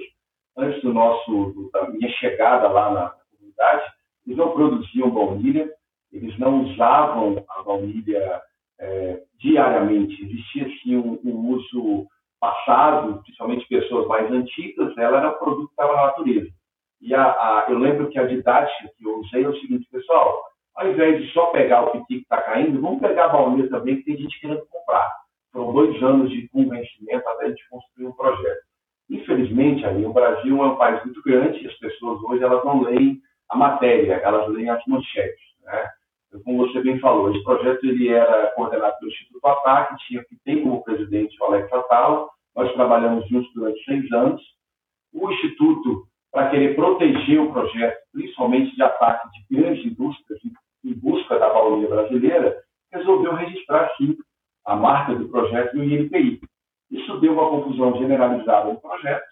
[0.57, 3.85] antes do nosso, da minha chegada lá na comunidade,
[4.27, 5.71] eles não produziam baunilha,
[6.11, 8.41] eles não usavam a baunilha
[8.81, 10.25] é, diariamente.
[10.25, 12.07] Existia sim um, um, uso
[12.41, 16.51] passado, principalmente pessoas mais antigas, ela era produto na natureza.
[17.07, 20.43] E a, a, eu lembro que a didática que eu usei é o seguinte, pessoal,
[20.75, 23.99] ao invés de só pegar o piqui que está caindo, vamos pegar a baunilha também,
[23.99, 25.09] que tem gente querendo comprar.
[25.53, 28.61] Foram dois anos de convencimento até a gente construir um projeto.
[29.09, 32.83] Infelizmente, aí, o Brasil é um país muito grande e as pessoas hoje elas não
[32.83, 35.47] leem a matéria, elas leem as manchetes.
[35.63, 35.89] Né?
[36.27, 40.37] Então, como você bem falou, esse projeto ele era coordenado pelo Instituto Ataque, tinha que
[40.45, 44.43] tem como presidente o Alex Atala, nós trabalhamos juntos durante seis anos.
[45.15, 50.39] O Instituto para querer proteger o projeto, principalmente de ataque de grandes indústrias
[50.85, 52.63] em busca da baunilha brasileira,
[52.93, 54.15] resolveu registrar, sim,
[54.67, 56.39] a marca do projeto no INPI.
[56.91, 59.25] Isso deu uma confusão generalizada no projeto.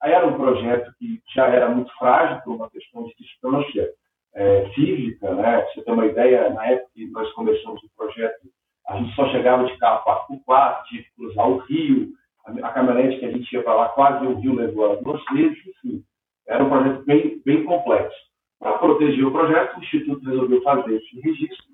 [0.00, 3.90] Aí era um projeto que já era muito frágil por uma questão de distância
[4.36, 5.34] é, física.
[5.34, 5.66] Né?
[5.74, 8.46] Você ter uma ideia, na época que nós começamos o projeto,
[8.88, 12.12] a gente só chegava de carro 4x4, tinha que cruzar o rio,
[12.46, 15.20] a, a caminhonete que a gente ia para lá quase o rio levou ela duas
[15.32, 16.04] vezes, enfim.
[16.48, 18.16] Era um projeto bem, bem complexo.
[18.58, 21.66] Para proteger o projeto, o Instituto resolveu fazer esse registro,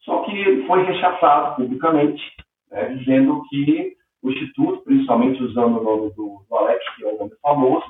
[0.00, 2.22] só que foi rechaçado publicamente,
[2.70, 7.18] né, dizendo que o Instituto, principalmente usando o nome do, do, Alex, que é um
[7.18, 7.86] nome famoso,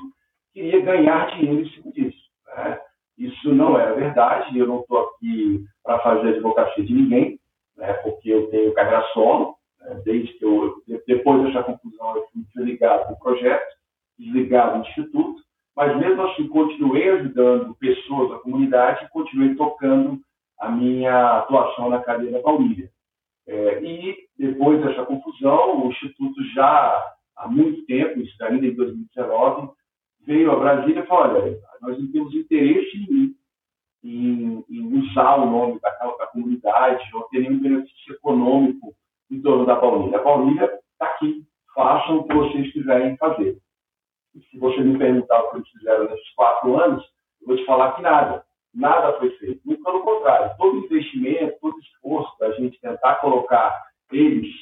[0.53, 2.23] queria ganhar dinheiro em cima disso.
[2.55, 2.79] Né?
[3.17, 7.39] Isso não era verdade, eu não estou aqui para fazer advocacia de ninguém.
[7.75, 10.75] né, porque eu tenho carreira solo, né, desde que eu,
[11.05, 13.67] depois dessa conclusão, eu fui ligado no projeto,
[14.17, 15.46] desligado no instituto,
[15.77, 20.19] mas mesmo assim continuei ajudando pessoas da comunidade e continuei tocando
[20.59, 22.89] a minha atuação na cadeia da Paulínia.
[23.47, 29.69] É, e depois dessa confusão, o Instituto já há muito tempo, isso ainda em 2019,
[30.25, 33.35] veio a Brasília e falou, olha, nós não temos interesse em,
[34.03, 38.95] em, em usar o nome da, da, comunidade ou ter nenhum benefício econômico
[39.29, 40.17] em torno da Paulínia.
[40.17, 41.43] A Paulínia está aqui,
[41.75, 43.59] façam o que vocês quiserem fazer.
[44.37, 47.03] E se você me perguntar o que eles fizeram nesses quatro anos,
[47.41, 48.43] eu vou te falar que nada.
[48.73, 49.59] Nada foi feito.
[49.65, 53.75] Muito pelo contrário, todo investimento, todo esforço da gente tentar colocar
[54.11, 54.53] eles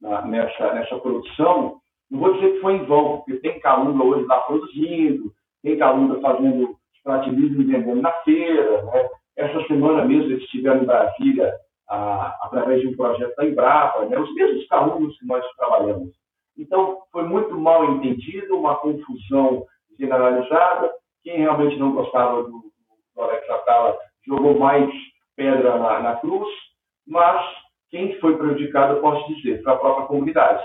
[0.00, 1.80] na, nessa, nessa produção,
[2.10, 6.20] não vou dizer que foi em vão, porque tem Calunga hoje lá produzindo, tem Calunga
[6.20, 8.82] fazendo extrativismo e vendendo na feira.
[8.82, 9.08] Né?
[9.36, 11.54] Essa semana mesmo eles estiveram em Brasília
[11.88, 14.18] a, através de um projeto da Embrapa, né?
[14.18, 16.21] os mesmos Calungas que nós trabalhamos.
[16.56, 19.66] Então, foi muito mal entendido, uma confusão
[19.98, 20.92] generalizada.
[21.22, 22.72] Quem realmente não gostava do,
[23.14, 24.90] do Alex Atala jogou mais
[25.36, 26.48] pedra na, na cruz,
[27.06, 27.44] mas
[27.90, 30.62] quem foi prejudicado, eu posso dizer, foi a própria comunidade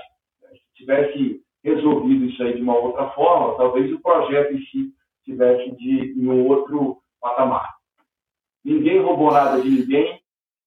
[0.78, 4.94] tivesse resolvido isso aí de uma outra forma, talvez o projeto em si
[5.26, 7.76] tivesse de em um outro patamar.
[8.64, 10.22] Ninguém roubou nada de ninguém,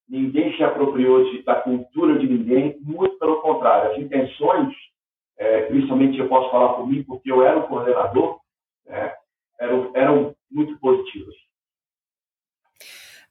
[0.07, 3.91] ninguém se apropriou de, da cultura de ninguém, muito pelo contrário.
[3.91, 4.73] As intenções,
[5.41, 8.39] é, principalmente eu posso falar por mim, porque eu era o coordenador,
[8.85, 9.11] né,
[9.59, 11.33] eram, eram muito positivas.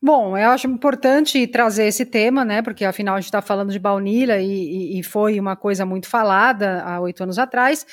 [0.03, 2.63] Bom, eu acho importante trazer esse tema, né?
[2.63, 6.83] Porque afinal a gente está falando de baunilha e, e, foi uma coisa muito falada
[6.83, 7.87] há oito anos atrás.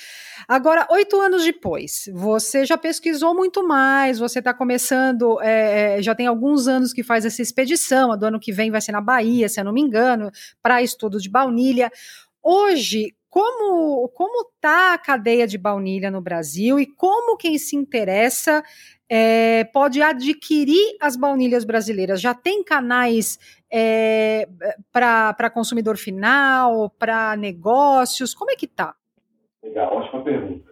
[0.48, 6.16] Agora, oito anos depois, você já pesquisou muito mais, você está começando, é, é, já
[6.16, 9.02] tem alguns anos que faz essa expedição, a do ano que vem vai ser na
[9.02, 10.32] Bahia, se eu não me engano,
[10.64, 11.92] para estudo de baunilha.
[12.42, 18.64] Hoje, como como está a cadeia de baunilha no Brasil e como quem se interessa
[19.08, 22.20] é, pode adquirir as baunilhas brasileiras?
[22.20, 23.38] Já tem canais
[23.72, 24.50] é,
[24.92, 28.34] para consumidor final, para negócios?
[28.34, 28.96] Como é que está?
[29.62, 30.72] Legal, ótima pergunta.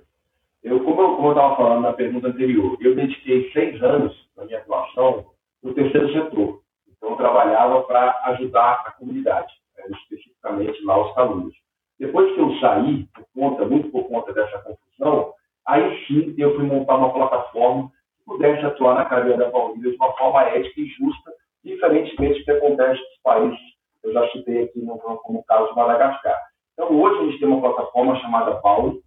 [0.64, 5.24] Eu, como eu estava falando na pergunta anterior, eu dediquei seis anos na minha atuação
[5.62, 6.64] no terceiro setor.
[6.98, 11.65] Então, eu trabalhava para ajudar a comunidade, né, especificamente lá os alunos.
[12.00, 15.34] Depois que eu saí, por conta, muito por conta dessa confusão,
[15.66, 17.92] aí sim eu fui montar uma plataforma
[18.26, 21.32] pudesse atuar na cadeia da Paulina de uma forma ética e justa,
[21.64, 26.38] diferentemente do que acontece nos países eu já citei aqui no, como o caso Madagascar.
[26.74, 29.02] Então, hoje a gente tem uma plataforma chamada Paulo,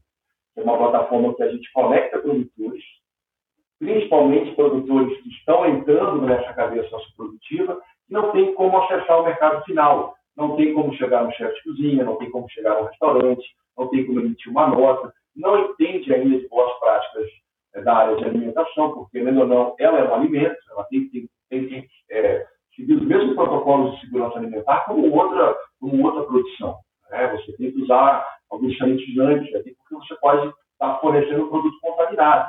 [0.55, 2.83] que é uma plataforma que a gente conecta produtores,
[3.79, 7.81] principalmente produtores que estão entrando nessa cadeia socioprodutiva,
[8.11, 11.63] e não tem como acessar o mercado final, não tem como chegar no chefe de
[11.65, 13.45] cozinha, não tem como chegar no restaurante,
[13.77, 17.29] não tem como emitir uma nota, não entende ainda de boas práticas
[17.75, 21.09] é, da área de alimentação, porque, querendo ou não, ela é um alimento, ela tem,
[21.11, 26.23] tem, tem que é, seguir os mesmos protocolos de segurança alimentar como outra, como outra
[26.23, 26.79] produção.
[27.11, 27.37] Né?
[27.37, 32.49] Você tem que usar alguns sanitizantes, aqui, porque você pode estar fornecendo um produto contaminado.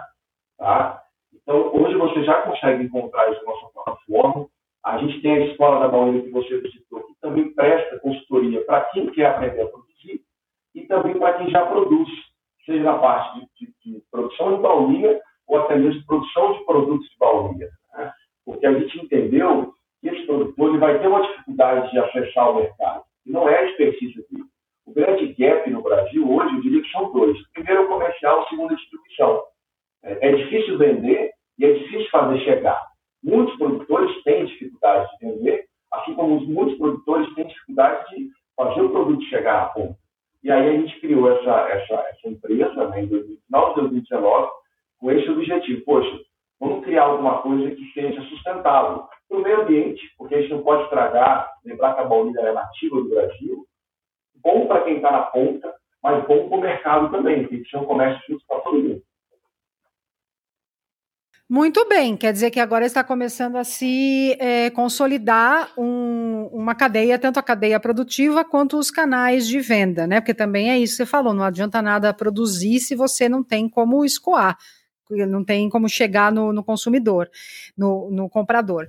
[0.59, 1.01] Tá?
[1.33, 4.47] Então, hoje você já consegue encontrar isso na nossa plataforma.
[4.83, 8.81] A gente tem a Escola da Baunilha que você visitou, que também presta consultoria para
[8.85, 10.21] quem quer aprender a produzir
[10.73, 12.09] e também para quem já produz
[12.65, 17.09] seja na parte de, de, de produção de baunilha ou até mesmo produção de produtos
[17.09, 17.69] de baunilha.
[17.93, 18.13] Né?
[18.45, 22.55] Porque a gente entendeu que esse produtor ele vai ter uma dificuldade de acessar o
[22.55, 24.18] mercado, e não é a expertise
[42.89, 44.49] né, em 2019, 2019
[44.99, 45.81] com esse objetivo.
[45.85, 46.19] Poxa,
[46.59, 50.63] vamos criar alguma coisa que seja sustentável para o meio ambiente, porque a gente não
[50.63, 53.65] pode estragar, lembrar que a baunilha é nativa do Brasil,
[54.43, 57.77] bom para quem está na ponta, mas bom para o mercado também, tem que ser
[57.77, 59.01] um comércio justo para todo mundo.
[61.51, 65.88] Muito bem, quer dizer que agora está começando a se é, consolidar um,
[66.69, 70.21] uma cadeia, tanto a cadeia produtiva quanto os canais de venda, né?
[70.21, 73.67] Porque também é isso que você falou, não adianta nada produzir se você não tem
[73.67, 74.55] como escoar,
[75.09, 77.27] não tem como chegar no, no consumidor,
[77.75, 78.87] no, no comprador.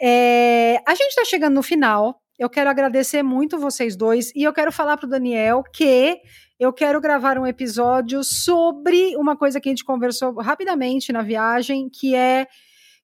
[0.00, 4.52] É, a gente está chegando no final, eu quero agradecer muito vocês dois e eu
[4.52, 6.18] quero falar para o Daniel que
[6.58, 11.90] eu quero gravar um episódio sobre uma coisa que a gente conversou rapidamente na viagem,
[11.90, 12.46] que é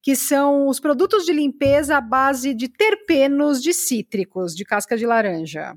[0.05, 5.07] que são os produtos de limpeza à base de terpenos de cítricos, de casca de
[5.07, 5.75] laranja.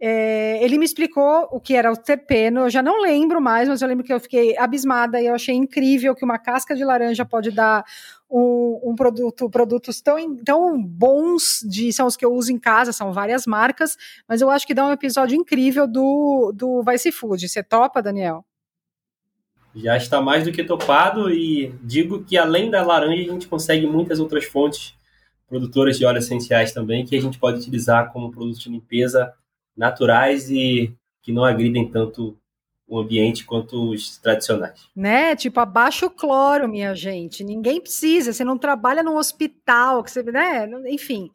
[0.00, 3.80] É, ele me explicou o que era o terpeno, eu já não lembro mais, mas
[3.80, 7.24] eu lembro que eu fiquei abismada e eu achei incrível que uma casca de laranja
[7.24, 7.84] pode dar
[8.28, 12.92] um, um, produto, produtos tão, tão bons, de, são os que eu uso em casa,
[12.92, 13.96] são várias marcas,
[14.28, 17.48] mas eu acho que dá um episódio incrível do, do Vice Food.
[17.48, 18.44] Você topa, Daniel?
[19.74, 23.86] Já está mais do que topado e digo que além da laranja a gente consegue
[23.86, 24.94] muitas outras fontes
[25.48, 29.32] produtoras de óleos essenciais também que a gente pode utilizar como produtos de limpeza
[29.76, 32.36] naturais e que não agridem tanto
[32.86, 34.88] o ambiente quanto os tradicionais.
[34.94, 35.34] Né?
[35.34, 37.42] Tipo, abaixa o cloro, minha gente.
[37.42, 38.32] Ninguém precisa.
[38.32, 40.68] Você não trabalha num hospital, que você, né?
[40.86, 41.30] Enfim,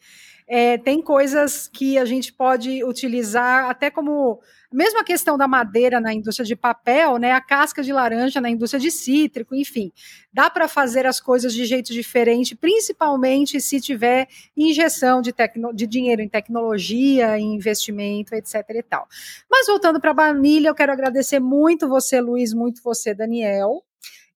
[0.48, 4.40] é, tem coisas que a gente pode utilizar até como
[4.72, 8.50] mesmo a questão da madeira na indústria de papel, né, a casca de laranja na
[8.50, 9.92] indústria de cítrico, enfim,
[10.32, 15.34] dá para fazer as coisas de jeito diferente, principalmente se tiver injeção de,
[15.74, 18.64] de dinheiro em tecnologia, em investimento, etc.
[18.70, 19.08] e tal.
[19.50, 23.84] Mas voltando para a baunilha, eu quero agradecer muito você, Luiz, muito você, Daniel.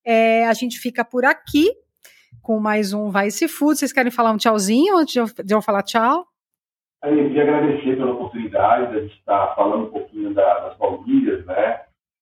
[0.03, 1.69] É, a gente fica por aqui
[2.41, 3.79] com mais um Vice Food.
[3.79, 5.13] Vocês querem falar um tchauzinho antes
[5.45, 6.32] de eu falar tchau?
[7.03, 11.81] Eu queria agradecer pela oportunidade de estar falando um pouquinho da, das baunilhas, né?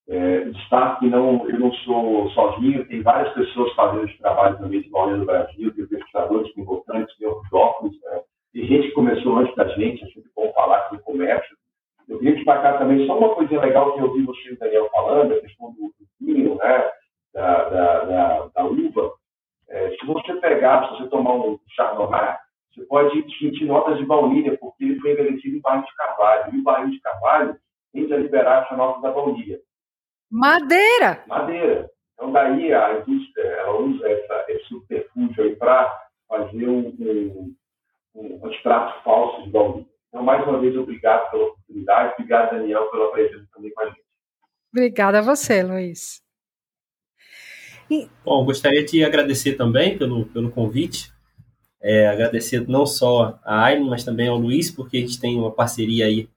[0.09, 4.81] É, destaque que não, eu não sou sozinho, tem várias pessoas fazendo esse trabalho também
[4.81, 8.21] de baunilha no Brasil, tem pesquisadores importantes, tem ortodoxos, né?
[8.51, 11.55] tem gente que começou antes da gente, é bom falar o comércio.
[12.09, 14.89] Eu queria destacar também só uma coisa legal que eu ouvi você e o Daniel
[14.91, 16.91] falando, a questão do, vinho, né?
[17.33, 19.11] da, da, da, da uva.
[19.69, 22.35] É, se você pegar, se você tomar um chardonnay,
[22.73, 26.55] você pode sentir notas de baunilha, porque ele foi envelhecido em barril de carvalho.
[26.55, 27.57] E o barril de carvalho
[27.91, 29.59] tende a liberar essa nota da baunilha.
[30.29, 31.23] Madeira!
[31.27, 31.89] Madeira.
[32.13, 37.55] Então, daí a indústria ela usa essa, esse subterfúgio aí para fazer um, um,
[38.15, 39.87] um, extrato falso de baunilha.
[40.07, 42.13] Então, mais uma vez, obrigado pela oportunidade.
[42.13, 44.05] Obrigado, Daniel, pela presença também com a gente.
[44.73, 46.21] Obrigada a você, Luiz.
[47.89, 48.07] E...
[48.23, 51.11] Bom, gostaria de agradecer também pelo, pelo convite.
[51.81, 55.51] É, agradecer não só a Aileen, mas também ao Luiz, porque a gente tem uma
[55.51, 56.29] parceria aí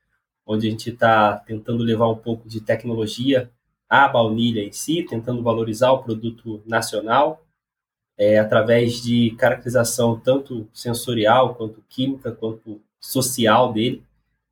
[0.47, 3.51] onde a gente está tentando levar um pouco de tecnologia
[3.89, 7.45] à baunilha em si, tentando valorizar o produto nacional,
[8.17, 14.03] é, através de caracterização tanto sensorial, quanto química, quanto social dele.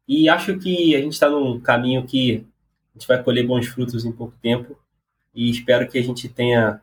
[0.07, 2.47] E acho que a gente está num caminho que
[2.95, 4.77] a gente vai colher bons frutos em pouco tempo
[5.35, 6.83] e espero que a gente tenha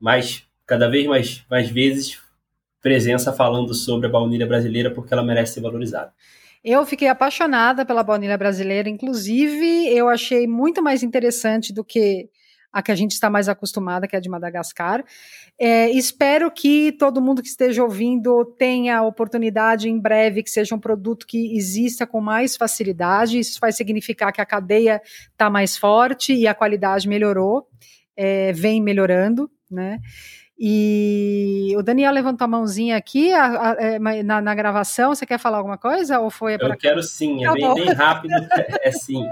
[0.00, 2.20] mais, cada vez mais, mais vezes
[2.86, 6.12] presença falando sobre a baunilha brasileira porque ela merece ser valorizada.
[6.62, 12.30] Eu fiquei apaixonada pela baunilha brasileira, inclusive eu achei muito mais interessante do que
[12.72, 15.04] a que a gente está mais acostumada, que é a de Madagascar.
[15.58, 20.72] É, espero que todo mundo que esteja ouvindo tenha a oportunidade em breve que seja
[20.72, 23.40] um produto que exista com mais facilidade.
[23.40, 27.66] Isso vai significar que a cadeia está mais forte e a qualidade melhorou,
[28.16, 29.98] é, vem melhorando, né?
[30.58, 35.14] E o Daniel levantou a mãozinha aqui a, a, é, na, na, gravação.
[35.14, 36.18] Você quer falar alguma coisa?
[36.18, 38.32] Ou foi Eu quero sim, é tá bem, bem, rápido.
[38.80, 39.22] é sim.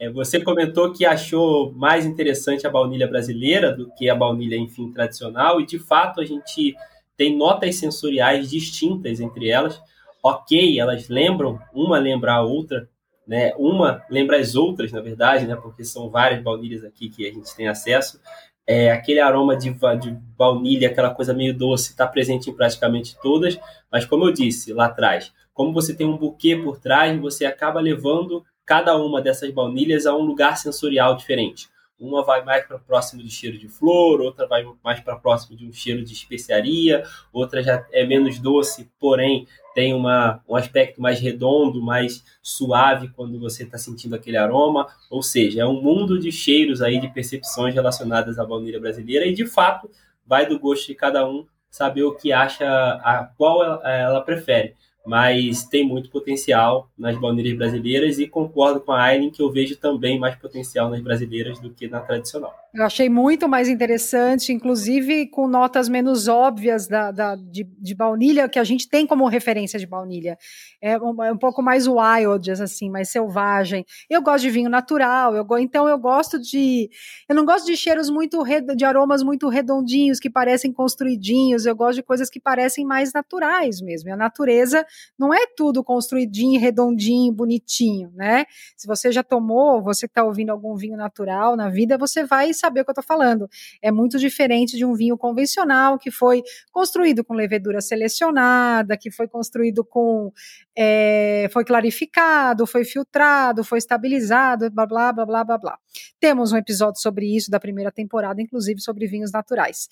[0.00, 4.90] É, você comentou que achou mais interessante a baunilha brasileira do que a baunilha, enfim,
[4.90, 6.74] tradicional, e de fato a gente
[7.16, 9.80] tem notas sensoriais distintas entre elas.
[10.20, 12.88] Ok, elas lembram, uma lembra a outra,
[13.24, 13.52] né?
[13.56, 15.54] Uma lembra as outras, na verdade, né?
[15.54, 18.20] Porque são várias baunilhas aqui que a gente tem acesso
[18.68, 23.58] é, aquele aroma de, de baunilha, aquela coisa meio doce, está presente em praticamente todas,
[23.90, 27.80] mas como eu disse lá atrás, como você tem um buquê por trás, você acaba
[27.80, 31.66] levando cada uma dessas baunilhas a um lugar sensorial diferente.
[31.98, 35.66] Uma vai mais para próximo de cheiro de flor, outra vai mais para próximo de
[35.66, 37.02] um cheiro de especiaria,
[37.32, 39.48] outra já é menos doce, porém
[39.78, 44.88] tem uma, um aspecto mais redondo, mais suave quando você está sentindo aquele aroma.
[45.08, 49.32] Ou seja, é um mundo de cheiros aí, de percepções relacionadas à baunilha brasileira e
[49.32, 49.88] de fato
[50.26, 54.74] vai do gosto de cada um saber o que acha, a qual ela, ela prefere
[55.06, 59.74] mas tem muito potencial nas baunilhas brasileiras e concordo com a Aileen que eu vejo
[59.76, 62.54] também mais potencial nas brasileiras do que na tradicional.
[62.74, 68.46] Eu achei muito mais interessante, inclusive com notas menos óbvias da, da de, de, baunilha,
[68.46, 70.36] que a gente tem como referência de baunilha.
[70.78, 73.86] É um, é um, pouco mais wild, assim, mais selvagem.
[74.08, 76.90] Eu gosto de vinho natural, eu, então eu gosto de.
[77.26, 78.44] Eu não gosto de cheiros muito.
[78.76, 81.64] de aromas muito redondinhos, que parecem construidinhos.
[81.64, 84.12] Eu gosto de coisas que parecem mais naturais mesmo.
[84.12, 84.84] A natureza
[85.18, 88.44] não é tudo construidinho, redondinho, bonitinho, né?
[88.76, 92.80] Se você já tomou, você está ouvindo algum vinho natural na vida, você vai saber
[92.80, 93.48] o que eu estou falando.
[93.80, 99.28] É muito diferente de um vinho convencional que foi construído com levedura selecionada, que foi
[99.28, 100.32] construído com.
[100.76, 105.78] É, foi clarificado, foi filtrado, foi estabilizado, blá, blá, blá, blá, blá, blá.
[106.20, 109.88] Temos um episódio sobre isso da primeira temporada, inclusive sobre vinhos naturais.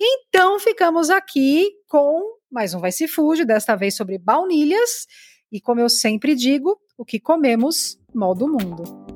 [0.00, 5.06] Então, ficamos aqui com mais um Vai Se Fude, desta vez sobre baunilhas.
[5.52, 9.09] E como eu sempre digo, o que comemos, modo mundo.